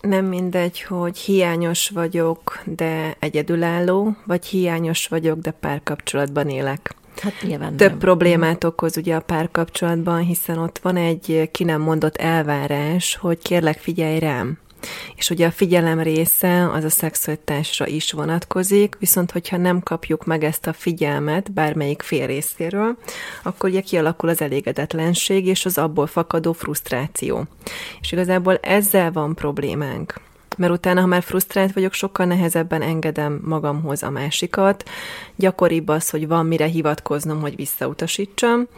Nem 0.00 0.24
mindegy, 0.24 0.82
hogy 0.82 1.18
hiányos 1.18 1.88
vagyok, 1.88 2.62
de 2.64 3.16
egyedülálló, 3.18 4.16
vagy 4.26 4.46
hiányos 4.46 5.06
vagyok, 5.06 5.38
de 5.38 5.50
párkapcsolatban 5.50 6.48
élek. 6.48 6.94
Hát 7.22 7.32
nyilván 7.42 7.76
Több 7.76 7.88
nem. 7.88 7.98
problémát 7.98 8.64
okoz 8.64 8.96
ugye 8.96 9.14
a 9.14 9.20
párkapcsolatban, 9.20 10.18
hiszen 10.20 10.58
ott 10.58 10.78
van 10.78 10.96
egy 10.96 11.48
ki 11.52 11.64
nem 11.64 11.80
mondott 11.80 12.16
elvárás, 12.16 13.16
hogy 13.16 13.38
kérlek 13.42 13.78
figyelj 13.78 14.18
rám. 14.18 14.58
És 15.16 15.30
ugye 15.30 15.46
a 15.46 15.50
figyelem 15.50 16.00
része 16.00 16.70
az 16.70 16.84
a 16.84 16.90
szexualitásra 16.90 17.86
is 17.86 18.12
vonatkozik, 18.12 18.96
viszont 18.98 19.30
hogyha 19.30 19.56
nem 19.56 19.80
kapjuk 19.80 20.24
meg 20.24 20.44
ezt 20.44 20.66
a 20.66 20.72
figyelmet 20.72 21.52
bármelyik 21.52 22.02
fél 22.02 22.26
részéről, 22.26 22.96
akkor 23.42 23.70
ugye 23.70 23.80
kialakul 23.80 24.28
az 24.28 24.40
elégedetlenség 24.40 25.46
és 25.46 25.64
az 25.64 25.78
abból 25.78 26.06
fakadó 26.06 26.52
frusztráció. 26.52 27.44
És 28.00 28.12
igazából 28.12 28.56
ezzel 28.56 29.12
van 29.12 29.34
problémánk 29.34 30.20
mert 30.56 30.72
utána, 30.72 31.00
ha 31.00 31.06
már 31.06 31.22
frusztrált 31.22 31.72
vagyok, 31.72 31.92
sokkal 31.92 32.26
nehezebben 32.26 32.82
engedem 32.82 33.40
magamhoz 33.44 34.02
a 34.02 34.10
másikat. 34.10 34.88
Gyakoribb 35.36 35.88
az, 35.88 36.10
hogy 36.10 36.28
van 36.28 36.46
mire 36.46 36.66
hivatkoznom, 36.66 37.40
hogy 37.40 37.56
visszautasítsam 37.56 38.68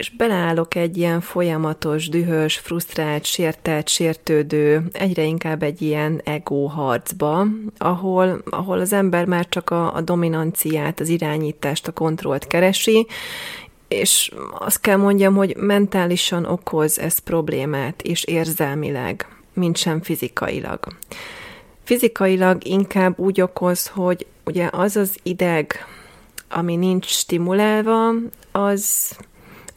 és 0.00 0.10
beleállok 0.10 0.74
egy 0.74 0.96
ilyen 0.96 1.20
folyamatos, 1.20 2.08
dühös, 2.08 2.58
frusztrált, 2.58 3.24
sértelt, 3.24 3.88
sértődő, 3.88 4.88
egyre 4.92 5.22
inkább 5.22 5.62
egy 5.62 5.82
ilyen 5.82 6.20
ego 6.24 6.66
harcba, 6.66 7.46
ahol, 7.78 8.42
ahol 8.50 8.78
az 8.78 8.92
ember 8.92 9.24
már 9.24 9.48
csak 9.48 9.70
a, 9.70 9.94
a 9.94 10.00
dominanciát, 10.00 11.00
az 11.00 11.08
irányítást, 11.08 11.86
a 11.86 11.92
kontrollt 11.92 12.46
keresi, 12.46 13.06
és 13.88 14.32
azt 14.58 14.80
kell 14.80 14.96
mondjam, 14.96 15.34
hogy 15.34 15.56
mentálisan 15.56 16.44
okoz 16.44 16.98
ez 16.98 17.18
problémát, 17.18 18.02
és 18.02 18.24
érzelmileg, 18.24 19.28
mint 19.52 19.76
sem 19.76 20.02
fizikailag. 20.02 20.78
Fizikailag 21.84 22.66
inkább 22.66 23.18
úgy 23.18 23.40
okoz, 23.40 23.86
hogy 23.86 24.26
ugye 24.44 24.68
az 24.72 24.96
az 24.96 25.16
ideg, 25.22 25.86
ami 26.48 26.76
nincs 26.76 27.06
stimulálva, 27.06 28.12
az 28.52 29.16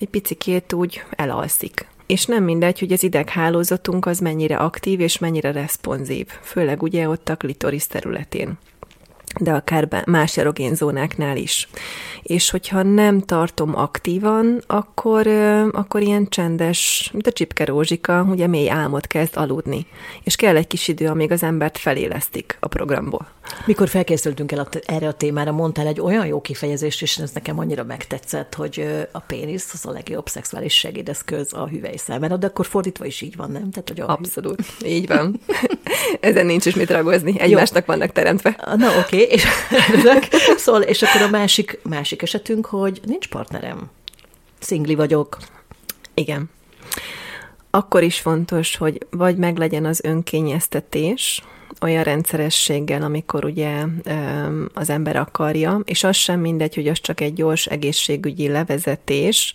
egy 0.04 0.10
picikét 0.10 0.74
úgy 0.74 1.04
elalszik. 1.10 1.88
És 2.06 2.26
nem 2.26 2.44
mindegy, 2.44 2.80
hogy 2.80 2.92
az 2.92 3.04
ideghálózatunk 3.04 4.06
az 4.06 4.20
mennyire 4.20 4.56
aktív 4.56 5.00
és 5.00 5.18
mennyire 5.18 5.52
responsív, 5.52 6.28
főleg 6.42 6.82
ugye 6.82 7.10
ott 7.10 7.30
a 7.30 7.36
klitoris 7.36 7.88
területén 7.88 8.58
de 9.40 9.52
akár 9.52 10.04
más 10.06 10.38
erogén 10.38 10.76
zónáknál 10.76 11.38
is. 11.38 11.68
És 12.22 12.50
hogyha 12.50 12.84
nem 12.84 13.20
tartom 13.20 13.76
aktívan, 13.78 14.64
akkor, 14.68 15.28
akkor 15.72 16.02
ilyen 16.02 16.28
csendes, 16.30 17.10
mint 17.14 17.28
a 17.28 17.32
csipke 17.32 17.66
rózsika, 17.66 18.26
ugye 18.30 18.48
mély 18.48 18.70
álmot 18.70 19.08
kezd 19.08 19.38
aludni. 19.38 19.86
És 20.24 20.36
kell 20.36 20.56
egy 20.56 20.68
kis 20.68 20.88
idő, 20.88 21.08
amíg 21.08 21.32
az 21.32 21.44
embert 21.44 21.78
felélesztik 21.78 22.58
a 22.60 22.68
programból. 22.68 23.28
Mikor 23.66 23.88
felkészültünk 23.88 24.52
el 24.52 24.68
erre 24.86 25.08
a 25.08 25.14
témára, 25.14 25.52
mondtál 25.52 25.88
egy 25.88 26.00
olyan 26.00 26.26
jó 26.26 26.42
kifejezést, 26.42 27.02
és 27.02 27.18
ez 27.18 27.32
nekem 27.32 27.60
annyira 27.60 27.84
megtetszett, 27.84 28.56
hogy 28.56 29.06
a 29.12 29.20
pénisz 29.20 29.74
az 29.74 29.86
a 29.86 29.92
legjobb 29.92 30.28
szexuális 30.28 30.74
segédeszköz 30.74 31.54
a 31.54 31.68
hüvely 31.68 31.96
számára, 31.96 32.38
de 32.38 32.48
akkor 32.48 32.66
fordítva 32.66 33.06
is 33.06 33.22
így 33.22 33.36
van, 33.36 33.52
nem? 33.52 33.72
Tehát, 33.72 33.88
hogy 33.88 34.00
a 34.00 34.08
Abszolút, 34.08 34.64
így 34.86 35.08
van. 35.08 35.40
Ezen 36.20 36.46
nincs 36.46 36.66
is 36.66 36.76
mit 36.76 36.90
ragozni, 36.90 37.40
egymásnak 37.40 37.86
jó. 37.88 37.94
vannak 37.94 38.12
teremtve. 38.12 38.56
Na 38.78 38.88
oké, 38.88 38.98
okay. 39.00 39.23
És, 39.30 39.46
szóval, 40.58 40.82
és 40.82 41.02
akkor 41.02 41.22
a 41.22 41.30
másik, 41.30 41.80
másik 41.84 42.22
esetünk, 42.22 42.66
hogy 42.66 43.02
nincs 43.06 43.28
partnerem. 43.28 43.90
Szingli 44.60 44.96
vagyok. 44.96 45.38
Igen. 46.14 46.50
Akkor 47.70 48.04
is 48.04 48.20
fontos, 48.20 48.76
hogy 48.76 49.06
vagy 49.10 49.38
meglegyen 49.38 49.86
az 49.86 50.02
önkényeztetés, 50.04 51.44
olyan 51.82 52.04
rendszerességgel, 52.04 53.02
amikor 53.02 53.46
ugye 53.46 53.86
az 54.74 54.90
ember 54.90 55.16
akarja, 55.16 55.80
és 55.84 56.04
az 56.04 56.16
sem 56.16 56.40
mindegy, 56.40 56.76
hogy 56.76 56.88
az 56.88 57.00
csak 57.00 57.22
egy 57.22 57.34
gyors 57.34 57.66
egészségügyi 57.66 58.48
levezetés 58.48 59.54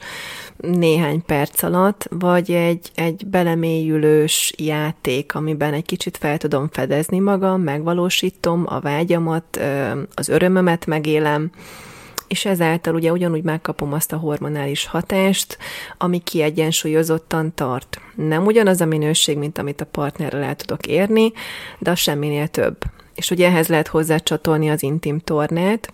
néhány 0.57 1.25
perc 1.25 1.63
alatt, 1.63 2.07
vagy 2.11 2.51
egy, 2.51 2.91
egy 2.95 3.27
belemélyülős 3.27 4.53
játék, 4.57 5.35
amiben 5.35 5.73
egy 5.75 5.87
kicsit 5.87 6.17
fel 6.17 6.39
tudom 6.39 6.69
fedezni 6.73 7.19
magam, 7.19 7.63
megvalósítom 7.63 8.65
a 8.67 8.81
vágyamat, 8.81 9.61
az 10.15 10.29
örömömet 10.29 10.87
megélem, 10.87 11.51
és 12.29 12.45
ezáltal 12.45 12.95
ugye 12.95 13.13
ugyanúgy 13.13 13.43
megkapom 13.43 13.93
azt 13.93 14.13
a 14.13 14.17
hormonális 14.17 14.87
hatást, 14.87 15.59
ami 15.99 16.19
kiegyensúlyozottan 16.19 17.55
tart. 17.55 18.01
Nem 18.15 18.47
ugyanaz 18.47 18.81
a 18.81 18.87
minőség, 18.87 19.39
mint 19.39 19.59
amit 19.59 19.81
a 19.81 19.87
partnerrel 19.87 20.43
el 20.43 20.57
tudok 20.57 20.87
érni, 20.87 21.33
de 21.79 21.91
az 21.91 21.99
semminél 21.99 22.49
több. 22.49 22.77
És 23.15 23.31
ugye 23.31 23.47
ehhez 23.47 23.69
lehet 23.69 23.89
hozzácsatolni 23.89 24.71
az 24.71 24.83
intim 24.83 25.19
tornát, 25.19 25.93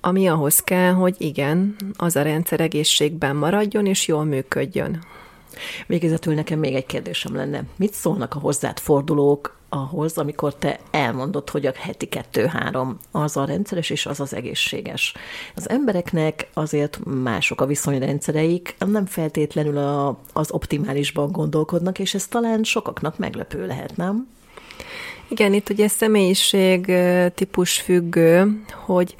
ami 0.00 0.26
ahhoz 0.26 0.60
kell, 0.60 0.92
hogy 0.92 1.14
igen, 1.18 1.76
az 1.96 2.16
a 2.16 2.22
rendszer 2.22 2.60
egészségben 2.60 3.36
maradjon 3.36 3.86
és 3.86 4.06
jól 4.06 4.24
működjön. 4.24 5.04
Végezetül 5.86 6.34
nekem 6.34 6.58
még 6.58 6.74
egy 6.74 6.86
kérdésem 6.86 7.34
lenne. 7.34 7.62
Mit 7.76 7.92
szólnak 7.92 8.34
a 8.34 8.38
hozzád 8.38 8.78
fordulók 8.78 9.57
ahhoz, 9.68 10.18
amikor 10.18 10.54
te 10.54 10.78
elmondod, 10.90 11.50
hogy 11.50 11.66
a 11.66 11.72
heti 11.76 12.06
kettő-három 12.06 12.98
az 13.10 13.36
a 13.36 13.44
rendszeres 13.44 13.90
és 13.90 14.06
az 14.06 14.20
az 14.20 14.34
egészséges. 14.34 15.14
Az 15.54 15.68
embereknek 15.68 16.48
azért 16.54 17.00
mások 17.22 17.60
a 17.60 17.66
viszonyrendszereik, 17.66 18.76
nem 18.86 19.06
feltétlenül 19.06 19.78
a, 19.78 20.18
az 20.32 20.50
optimálisban 20.50 21.32
gondolkodnak, 21.32 21.98
és 21.98 22.14
ez 22.14 22.26
talán 22.26 22.64
sokaknak 22.64 23.18
meglepő 23.18 23.66
lehet, 23.66 23.96
nem? 23.96 24.28
Igen, 25.28 25.52
itt 25.52 25.68
ugye 25.68 25.88
személyiség 25.88 26.92
típus 27.34 27.80
függő, 27.80 28.62
hogy 28.84 29.14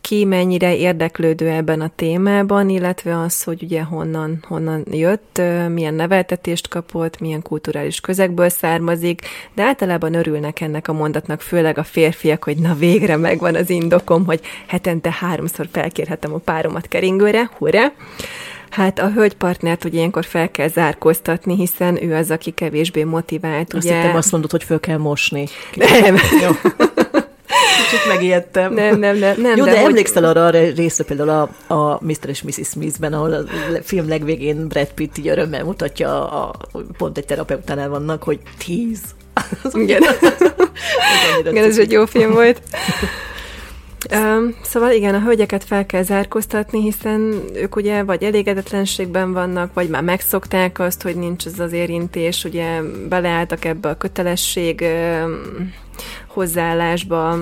ki 0.00 0.24
mennyire 0.24 0.76
érdeklődő 0.76 1.48
ebben 1.48 1.80
a 1.80 1.90
témában, 1.96 2.68
illetve 2.68 3.18
az, 3.18 3.42
hogy 3.42 3.62
ugye 3.62 3.82
honnan, 3.82 4.44
honnan 4.48 4.84
jött, 4.90 5.40
milyen 5.68 5.94
neveltetést 5.94 6.68
kapott, 6.68 7.20
milyen 7.20 7.42
kulturális 7.42 8.00
közegből 8.00 8.48
származik, 8.48 9.22
de 9.54 9.62
általában 9.62 10.14
örülnek 10.14 10.60
ennek 10.60 10.88
a 10.88 10.92
mondatnak, 10.92 11.40
főleg 11.40 11.78
a 11.78 11.84
férfiak, 11.84 12.44
hogy 12.44 12.56
na 12.56 12.74
végre 12.74 13.16
megvan 13.16 13.54
az 13.54 13.70
indokom, 13.70 14.24
hogy 14.24 14.40
hetente 14.66 15.16
háromszor 15.20 15.68
felkérhetem 15.72 16.34
a 16.34 16.38
páromat 16.38 16.88
keringőre, 16.88 17.50
hurra! 17.58 17.92
Hát 18.70 18.98
a 18.98 19.10
hölgypartnert 19.10 19.84
ugye 19.84 19.98
ilyenkor 19.98 20.24
fel 20.24 20.50
kell 20.50 20.68
zárkóztatni, 20.68 21.56
hiszen 21.56 22.02
ő 22.02 22.14
az, 22.14 22.30
aki 22.30 22.50
kevésbé 22.50 23.04
motivált. 23.04 23.72
Azt 23.72 23.84
ugye... 23.84 24.00
hittem 24.00 24.16
azt 24.16 24.32
mondod, 24.32 24.50
hogy 24.50 24.64
föl 24.64 24.80
kell 24.80 24.98
mosni. 24.98 25.46
Nem. 25.74 26.16
Jó. 26.42 26.50
Kicsit 27.76 28.08
megijedtem. 28.08 28.74
Nem, 28.74 28.98
nem, 28.98 29.16
nem. 29.16 29.40
nem 29.40 29.56
Jó, 29.56 29.64
de, 29.64 29.70
de 29.70 29.78
emlékszel 29.78 30.22
hogy... 30.22 30.36
arra 30.36 30.46
a 30.46 30.50
részre 30.50 31.04
például 31.04 31.28
a, 31.28 31.74
a 31.74 31.98
Mr. 32.02 32.28
és 32.28 32.42
Mrs. 32.42 32.68
Smithben, 32.68 33.12
ahol 33.12 33.32
a 33.32 33.44
film 33.82 34.08
legvégén 34.08 34.68
Brad 34.68 34.92
Pitt 34.94 35.18
így 35.18 35.28
örömmel 35.28 35.64
mutatja, 35.64 36.30
a, 36.30 36.54
a, 36.72 36.78
pont 36.96 37.18
egy 37.18 37.26
terapeutánál 37.26 37.88
vannak, 37.88 38.22
hogy 38.22 38.38
tíz. 38.58 39.00
Igen. 39.72 40.02
Igen, 41.50 41.64
ez 41.64 41.78
egy 41.78 41.92
jó 41.92 42.06
film 42.06 42.32
volt. 42.32 42.60
Szóval 44.62 44.90
igen, 44.90 45.14
a 45.14 45.20
hölgyeket 45.20 45.64
fel 45.64 45.86
kell 45.86 46.02
zárkóztatni, 46.02 46.82
hiszen 46.82 47.42
ők 47.54 47.76
ugye 47.76 48.02
vagy 48.02 48.22
elégedetlenségben 48.22 49.32
vannak, 49.32 49.74
vagy 49.74 49.88
már 49.88 50.02
megszokták 50.02 50.78
azt, 50.78 51.02
hogy 51.02 51.16
nincs 51.16 51.46
az 51.46 51.58
az 51.58 51.72
érintés, 51.72 52.44
ugye 52.44 52.80
beleálltak 53.08 53.64
ebbe 53.64 53.88
a 53.88 53.96
kötelesség 53.96 54.84
hozzáállásba, 56.26 57.36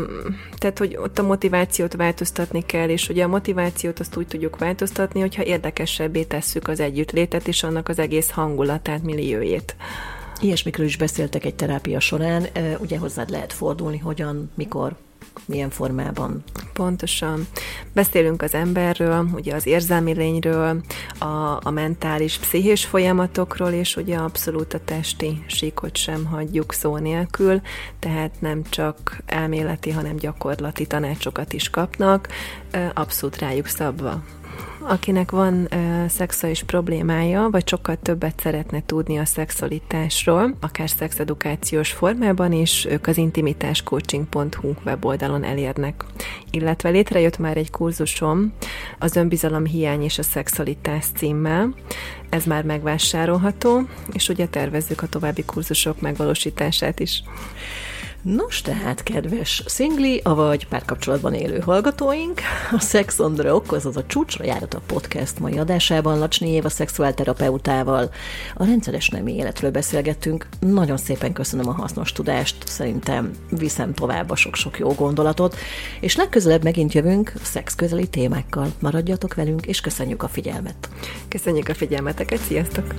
tehát 0.56 0.78
hogy 0.78 0.96
ott 0.96 1.18
a 1.18 1.22
motivációt 1.22 1.94
változtatni 1.94 2.66
kell, 2.66 2.88
és 2.88 3.08
ugye 3.08 3.24
a 3.24 3.28
motivációt 3.28 4.00
azt 4.00 4.16
úgy 4.16 4.26
tudjuk 4.26 4.58
változtatni, 4.58 5.20
hogyha 5.20 5.44
érdekesebbé 5.44 6.22
tesszük 6.22 6.68
az 6.68 6.80
együttlétet 6.80 7.48
és 7.48 7.62
annak 7.62 7.88
az 7.88 7.98
egész 7.98 8.30
hangulatát, 8.30 9.02
milliójét. 9.02 9.76
Ilyesmikről 10.40 10.86
is 10.86 10.96
beszéltek 10.96 11.44
egy 11.44 11.54
terápia 11.54 12.00
során, 12.00 12.46
ugye 12.78 12.98
hozzád 12.98 13.30
lehet 13.30 13.52
fordulni, 13.52 13.98
hogyan, 13.98 14.50
mikor, 14.54 14.96
milyen 15.44 15.70
formában. 15.70 16.44
Pontosan. 16.72 17.46
Beszélünk 17.92 18.42
az 18.42 18.54
emberről, 18.54 19.28
ugye 19.34 19.54
az 19.54 19.66
érzelmi 19.66 20.12
lényről, 20.12 20.80
a, 21.18 21.60
a 21.62 21.70
mentális, 21.70 22.38
pszichés 22.38 22.84
folyamatokról, 22.84 23.70
és 23.70 23.96
ugye 23.96 24.16
abszolút 24.16 24.74
a 24.74 24.84
testi 24.84 25.44
síkot 25.46 25.96
sem 25.96 26.24
hagyjuk 26.24 26.72
szó 26.72 26.96
nélkül, 26.96 27.60
tehát 27.98 28.40
nem 28.40 28.62
csak 28.68 29.22
elméleti, 29.26 29.90
hanem 29.90 30.16
gyakorlati 30.16 30.86
tanácsokat 30.86 31.52
is 31.52 31.70
kapnak, 31.70 32.28
abszolút 32.94 33.38
rájuk 33.38 33.66
szabva 33.66 34.22
akinek 34.80 35.30
van 35.30 35.66
ö, 35.70 36.04
szexuális 36.08 36.62
problémája, 36.62 37.48
vagy 37.50 37.68
sokkal 37.68 37.96
többet 38.02 38.40
szeretne 38.40 38.82
tudni 38.86 39.18
a 39.18 39.24
szexualitásról, 39.24 40.54
akár 40.60 40.90
szexedukációs 40.90 41.92
formában 41.92 42.52
is, 42.52 42.84
ők 42.84 43.06
az 43.06 43.16
intimitáscoaching.hu 43.16 44.72
weboldalon 44.84 45.44
elérnek. 45.44 46.04
Illetve 46.50 46.88
létrejött 46.88 47.38
már 47.38 47.56
egy 47.56 47.70
kurzusom 47.70 48.52
az 48.98 49.16
önbizalom 49.16 49.64
hiány 49.64 50.02
és 50.02 50.18
a 50.18 50.22
szexualitás 50.22 51.04
címmel, 51.16 51.74
ez 52.28 52.44
már 52.44 52.64
megvásárolható, 52.64 53.82
és 54.12 54.28
ugye 54.28 54.46
tervezzük 54.46 55.02
a 55.02 55.08
további 55.08 55.44
kurzusok 55.44 56.00
megvalósítását 56.00 57.00
is. 57.00 57.22
Nos, 58.36 58.60
tehát, 58.60 59.02
kedves 59.02 59.62
szingli, 59.66 60.20
avagy 60.24 60.66
párkapcsolatban 60.66 61.34
élő 61.34 61.58
hallgatóink, 61.58 62.40
a 62.72 62.80
Sex 62.80 63.18
on 63.18 63.34
the 63.34 63.48
Rock, 63.48 63.72
azaz 63.72 63.96
a 63.96 64.06
csúcsra 64.06 64.44
járat 64.44 64.74
a 64.74 64.80
podcast 64.86 65.38
mai 65.38 65.58
adásában 65.58 66.18
Lacsnyi 66.18 66.50
Éva 66.50 66.68
szexuálterapeutával. 66.68 68.10
A 68.54 68.64
rendszeres 68.64 69.08
nemi 69.08 69.34
életről 69.34 69.70
beszélgettünk. 69.70 70.48
Nagyon 70.60 70.96
szépen 70.96 71.32
köszönöm 71.32 71.68
a 71.68 71.72
hasznos 71.72 72.12
tudást, 72.12 72.56
szerintem 72.66 73.30
viszem 73.50 73.94
tovább 73.94 74.30
a 74.30 74.36
sok-sok 74.36 74.78
jó 74.78 74.92
gondolatot, 74.92 75.56
és 76.00 76.16
legközelebb 76.16 76.62
megint 76.62 76.92
jövünk 76.92 77.32
szex 77.42 77.74
közeli 77.74 78.06
témákkal. 78.06 78.72
Maradjatok 78.80 79.34
velünk, 79.34 79.66
és 79.66 79.80
köszönjük 79.80 80.22
a 80.22 80.28
figyelmet. 80.28 80.88
Köszönjük 81.28 81.68
a 81.68 81.74
figyelmeteket, 81.74 82.40
sziasztok! 82.40 82.94